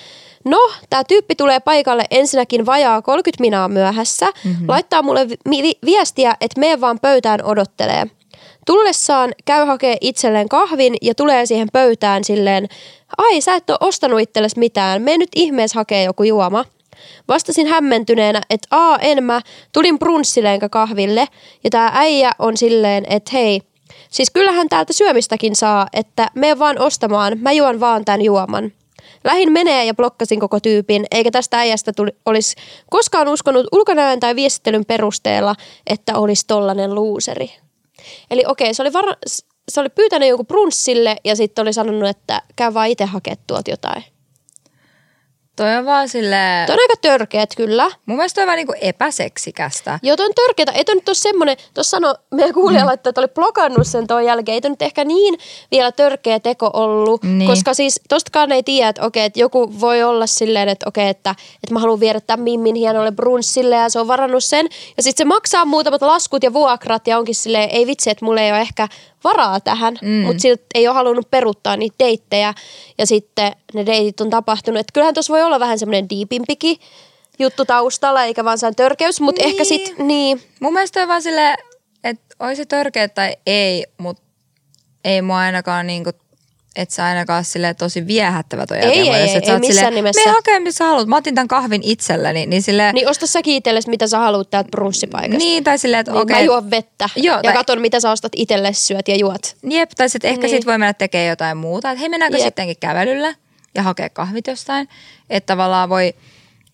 [0.44, 0.58] No,
[0.90, 4.26] tämä tyyppi tulee paikalle ensinnäkin vajaa 30 minaa myöhässä.
[4.44, 4.68] Mm-hmm.
[4.68, 8.06] Laittaa mulle vi- vi- viestiä, että mene vaan pöytään odottelee.
[8.66, 12.68] Tullessaan käy hakee itselleen kahvin ja tulee siihen pöytään silleen,
[13.18, 16.64] ai sä et ole ostanut itsellesi mitään, mene nyt ihmeessä hakee joku juoma.
[17.28, 19.40] Vastasin hämmentyneenä, että a, en mä,
[19.72, 21.26] tulin brunssille enkä kahville.
[21.64, 23.60] Ja tää äijä on silleen, että hei,
[24.10, 28.72] siis kyllähän täältä syömistäkin saa, että me vaan ostamaan, mä juon vaan tämän juoman.
[29.24, 32.56] Lähin menee ja blokkasin koko tyypin, eikä tästä äijästä tuli, olisi
[32.90, 35.54] koskaan uskonut ulkonäön tai viestittelyn perusteella,
[35.86, 37.50] että olisi tollanen luuseri.
[38.30, 39.16] Eli okei, se oli, var-
[39.70, 43.68] se oli pyytänyt jonkun brunssille ja sitten oli sanonut, että käy vaan itse hakea tuot
[43.68, 44.04] jotain.
[45.56, 46.66] Toi on vaan silleen...
[46.66, 47.90] Tuo on aika törkeät kyllä.
[48.06, 49.98] Mun mielestä toi on vaan niinku epäseksikästä.
[50.02, 50.72] Joo, toi on törkeetä.
[50.72, 54.54] Ei toi nyt ole semmoinen, tuossa sano meidän kuulijalla, että oli blokannut sen tuon jälkeen.
[54.54, 55.38] Ei toi nyt ehkä niin
[55.70, 57.50] vielä törkeä teko ollut, Niin.
[57.50, 61.30] koska siis tostakaan ei tiedä, että okei, että joku voi olla silleen, että okei, että,
[61.30, 64.68] että mä haluan viedä tämän Mimmin hienolle brunssille ja se on varannut sen.
[64.96, 68.40] Ja sitten se maksaa muutamat laskut ja vuokrat ja onkin silleen, ei vitsi, että mulla
[68.40, 68.88] ei ole ehkä
[69.24, 70.08] varaa tähän, mm.
[70.08, 72.54] mutta silti ei ole halunnut peruuttaa niitä deittejä
[72.98, 74.80] ja sitten ne deitit on tapahtunut.
[74.80, 76.76] Että kyllähän tuossa voi olla vähän semmoinen diipimpikin
[77.38, 79.50] juttu taustalla, eikä vaan sen törkeys, mutta Niin.
[79.50, 81.58] ehkä sitten, niin, Mun mielestä on vaan silleen,
[82.04, 84.22] että olisi se törkeä tai ei, mutta
[85.04, 86.10] ei mua ainakaan niinku,
[86.76, 89.94] että se ainakaan silleen tosi viehättävä toi Ei, ei, ei, et sä ei missään silleen,
[89.94, 90.22] nimessä.
[90.24, 91.08] Me hakee missä haluat.
[91.08, 94.68] Mä otin tämän kahvin itselleni, niin silleen, niin osta säkin itsellesi, mitä sä haluat täältä
[94.70, 95.38] brunssipaikasta.
[95.38, 96.36] niin tai silleen, että Niin, okei.
[96.36, 99.56] Mä juon vettä Joo, ja tai- katon, mitä sä ostat itselle syöt ja juot.
[99.70, 100.56] Jep, tai sitten ehkä Niin.
[100.56, 101.90] sit voi mennä tekemään jotain muuta.
[101.90, 102.44] Että hei, mennäänkö Jep.
[102.44, 103.36] sittenkin kävelylle
[103.74, 104.88] ja hakea kahvit jostain.
[105.30, 106.14] Että tavallaan voi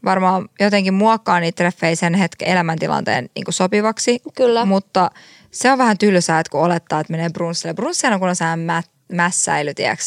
[0.05, 4.23] varmaan jotenkin muokkaa niitä treffejä sen hetken elämäntilanteen niin sopivaksi.
[4.37, 4.65] Kyllä.
[4.65, 5.11] Mutta
[5.51, 7.75] se on vähän tylsää, että kun olettaa, että menee brunssille.
[7.75, 8.83] Brunssihan on kun on sehän mä,
[9.13, 10.05] mässäily, tiedätkö,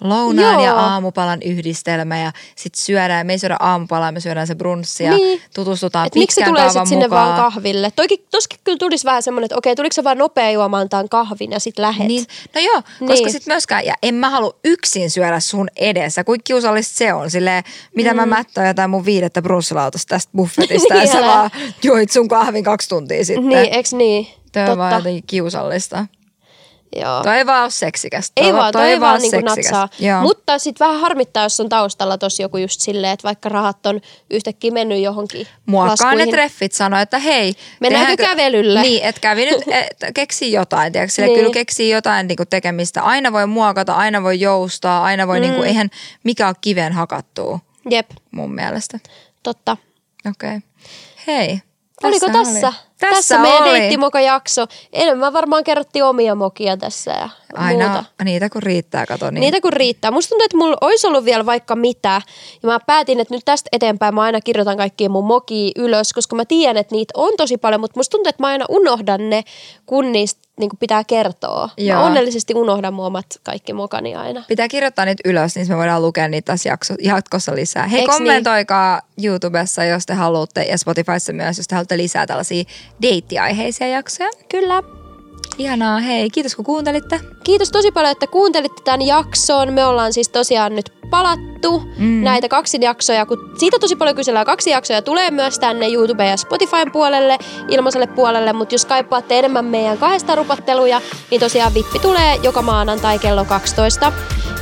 [0.00, 0.64] lounaan Joo.
[0.64, 5.10] ja aamupalan yhdistelmä ja sitten syödään, me ei syödä aamupalaa, me syödään se brunssi ja
[5.10, 5.40] Niin.
[5.54, 7.26] tutustutaan Et miksi se tulee kaavan sit sinne mukaan.
[7.28, 7.90] vaan kahville?
[7.96, 11.50] Toikin, toskin kyllä tulisi vähän semmoinen, että okei, tuliko se vaan nopea juomaan tämän kahvin
[11.52, 12.06] ja sitten lähet.
[12.08, 12.24] Niin,
[12.54, 13.08] no joo, Niin.
[13.08, 17.30] koska sitten myöskään, ja en mä halua yksin syödä sun edessä, kuin kiusallista se on.
[17.30, 17.64] Silleen,
[17.94, 18.16] mitä mm.
[18.16, 21.26] mä mättöin jotain mun viidettä brussilautasta tästä buffetista, ja Niin, sä älä.
[21.26, 21.50] vaan
[21.82, 23.48] joit sun kahvin kaksi tuntia sitten.
[23.48, 24.26] Niin, eks niin?
[24.52, 24.96] Toi on vaan Totta.
[25.08, 26.06] jotenkin kiusallista.
[26.96, 27.22] Joo.
[27.22, 28.32] Toi ei vaan ole seksikästä.
[28.42, 29.88] Ei vaan, toi ei vaan niinku natsaa.
[29.98, 30.22] Joo.
[30.22, 34.00] Mutta sitten vähän harmittaa, jos on taustalla tosi joku just silleen, että vaikka rahat on
[34.30, 37.54] yhtäkkiä mennyt johonkin Muokkaa ne treffit sanoi, että hei.
[37.80, 38.82] Mennäänkö tehdäänkö- kävelylle?
[38.82, 40.92] Niin, että kävi nyt, et, keksi jotain.
[40.92, 41.14] Tiedätkö?
[41.14, 41.38] Sille Niin.
[41.38, 43.02] kyllä keksii jotain niinku tekemistä.
[43.02, 45.42] Aina voi muokata, aina voi joustaa, aina voi, mm.
[45.42, 45.90] niinku, eihän
[46.24, 47.60] mikä ole kiven hakattua
[47.90, 48.98] Jep, mun mielestä.
[49.42, 49.76] totta.
[50.30, 50.56] Okei.
[50.56, 50.60] Okay.
[51.26, 51.60] Hei.
[52.02, 52.68] Oliko tässä tässä?
[52.68, 52.89] Oli.
[53.00, 53.70] Tässä, Tässä meidän oli.
[53.78, 54.66] deittimoka-jakso.
[54.92, 58.04] Enemmän varmaan kerrottiin omia mokia tässä ja Aina muuta.
[58.24, 59.40] niitä kun riittää, kato niin.
[59.40, 60.10] Niitä kun riittää.
[60.10, 62.22] Musta tuntuu, että mulla olisi ollut vielä vaikka mitä.
[62.62, 66.36] Ja mä päätin, että nyt tästä eteenpäin mä aina kirjoitan kaikkia mun mokia ylös, koska
[66.36, 67.80] mä tiedän, että niitä on tosi paljon.
[67.80, 69.42] Mutta musta tuntuu, että mä aina unohdan ne,
[69.86, 71.66] kun niistä niin pitää kertoa.
[71.66, 72.04] Mä Joo.
[72.04, 74.44] onnellisesti unohdan mun omat kaikki mokani aina.
[74.48, 77.86] Pitää kirjoittaa niitä ylös, niin me voidaan lukea niitä tässä jakso, jatkossa lisää.
[77.86, 78.18] Hei, Eiks niin?
[78.18, 82.64] kommentoikaa YouTubessa, jos te haluatte, ja Spotifyssa myös, jos te haluatte lisää tällaisia
[83.02, 84.30] deittiaiheisia jaksoja.
[84.48, 84.99] Kyllä.
[85.58, 87.20] Ihanaa, hei, kiitos kun kuuntelitte.
[87.44, 89.72] Kiitos tosi paljon, että kuuntelitte tämän jakson.
[89.72, 92.24] Me ollaan siis tosiaan nyt palattu mm.
[92.24, 94.46] näitä kaksi jaksoja, kun siitä tosi paljon kysellään.
[94.46, 97.38] Kaksi jaksoja tulee myös tänne YouTube ja Spotifyn puolelle,
[97.68, 103.18] ilmaiselle puolelle, mutta jos kaipaatte enemmän meidän kahdesta rupatteluja, niin tosiaan Vippi tulee joka maanantai
[103.18, 104.12] kello 12.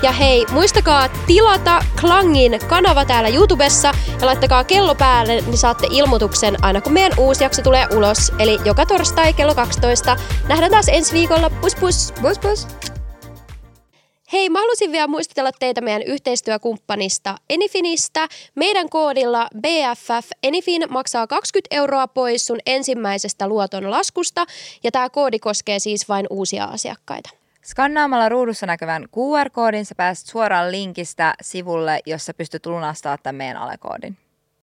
[0.02, 6.64] Ja hei, muistakaa tilata Klangin kanava täällä YouTubessa ja laittakaa kello päälle, niin saatte ilmoituksen
[6.64, 8.32] aina kun meidän uusi jakso tulee ulos.
[8.38, 10.16] Eli joka torstai kello 12.
[10.48, 11.50] Nähdään taas ensi viikolla.
[11.50, 12.12] Pus pus!
[12.22, 12.66] Pus pus.
[14.32, 18.28] Hei, mä halusin vielä muistutella teitä meidän yhteistyökumppanista Enifinistä.
[18.54, 24.46] Meidän koodilla BFF Enifin maksaa 20 euroa pois sun ensimmäisestä luoton laskusta
[24.84, 27.30] ja tämä koodi koskee siis vain uusia asiakkaita.
[27.64, 34.16] Skannaamalla ruudussa näkyvän QR-koodin sä pääset suoraan linkistä sivulle, jossa pystyt lunastamaan tämän meidän alekoodin.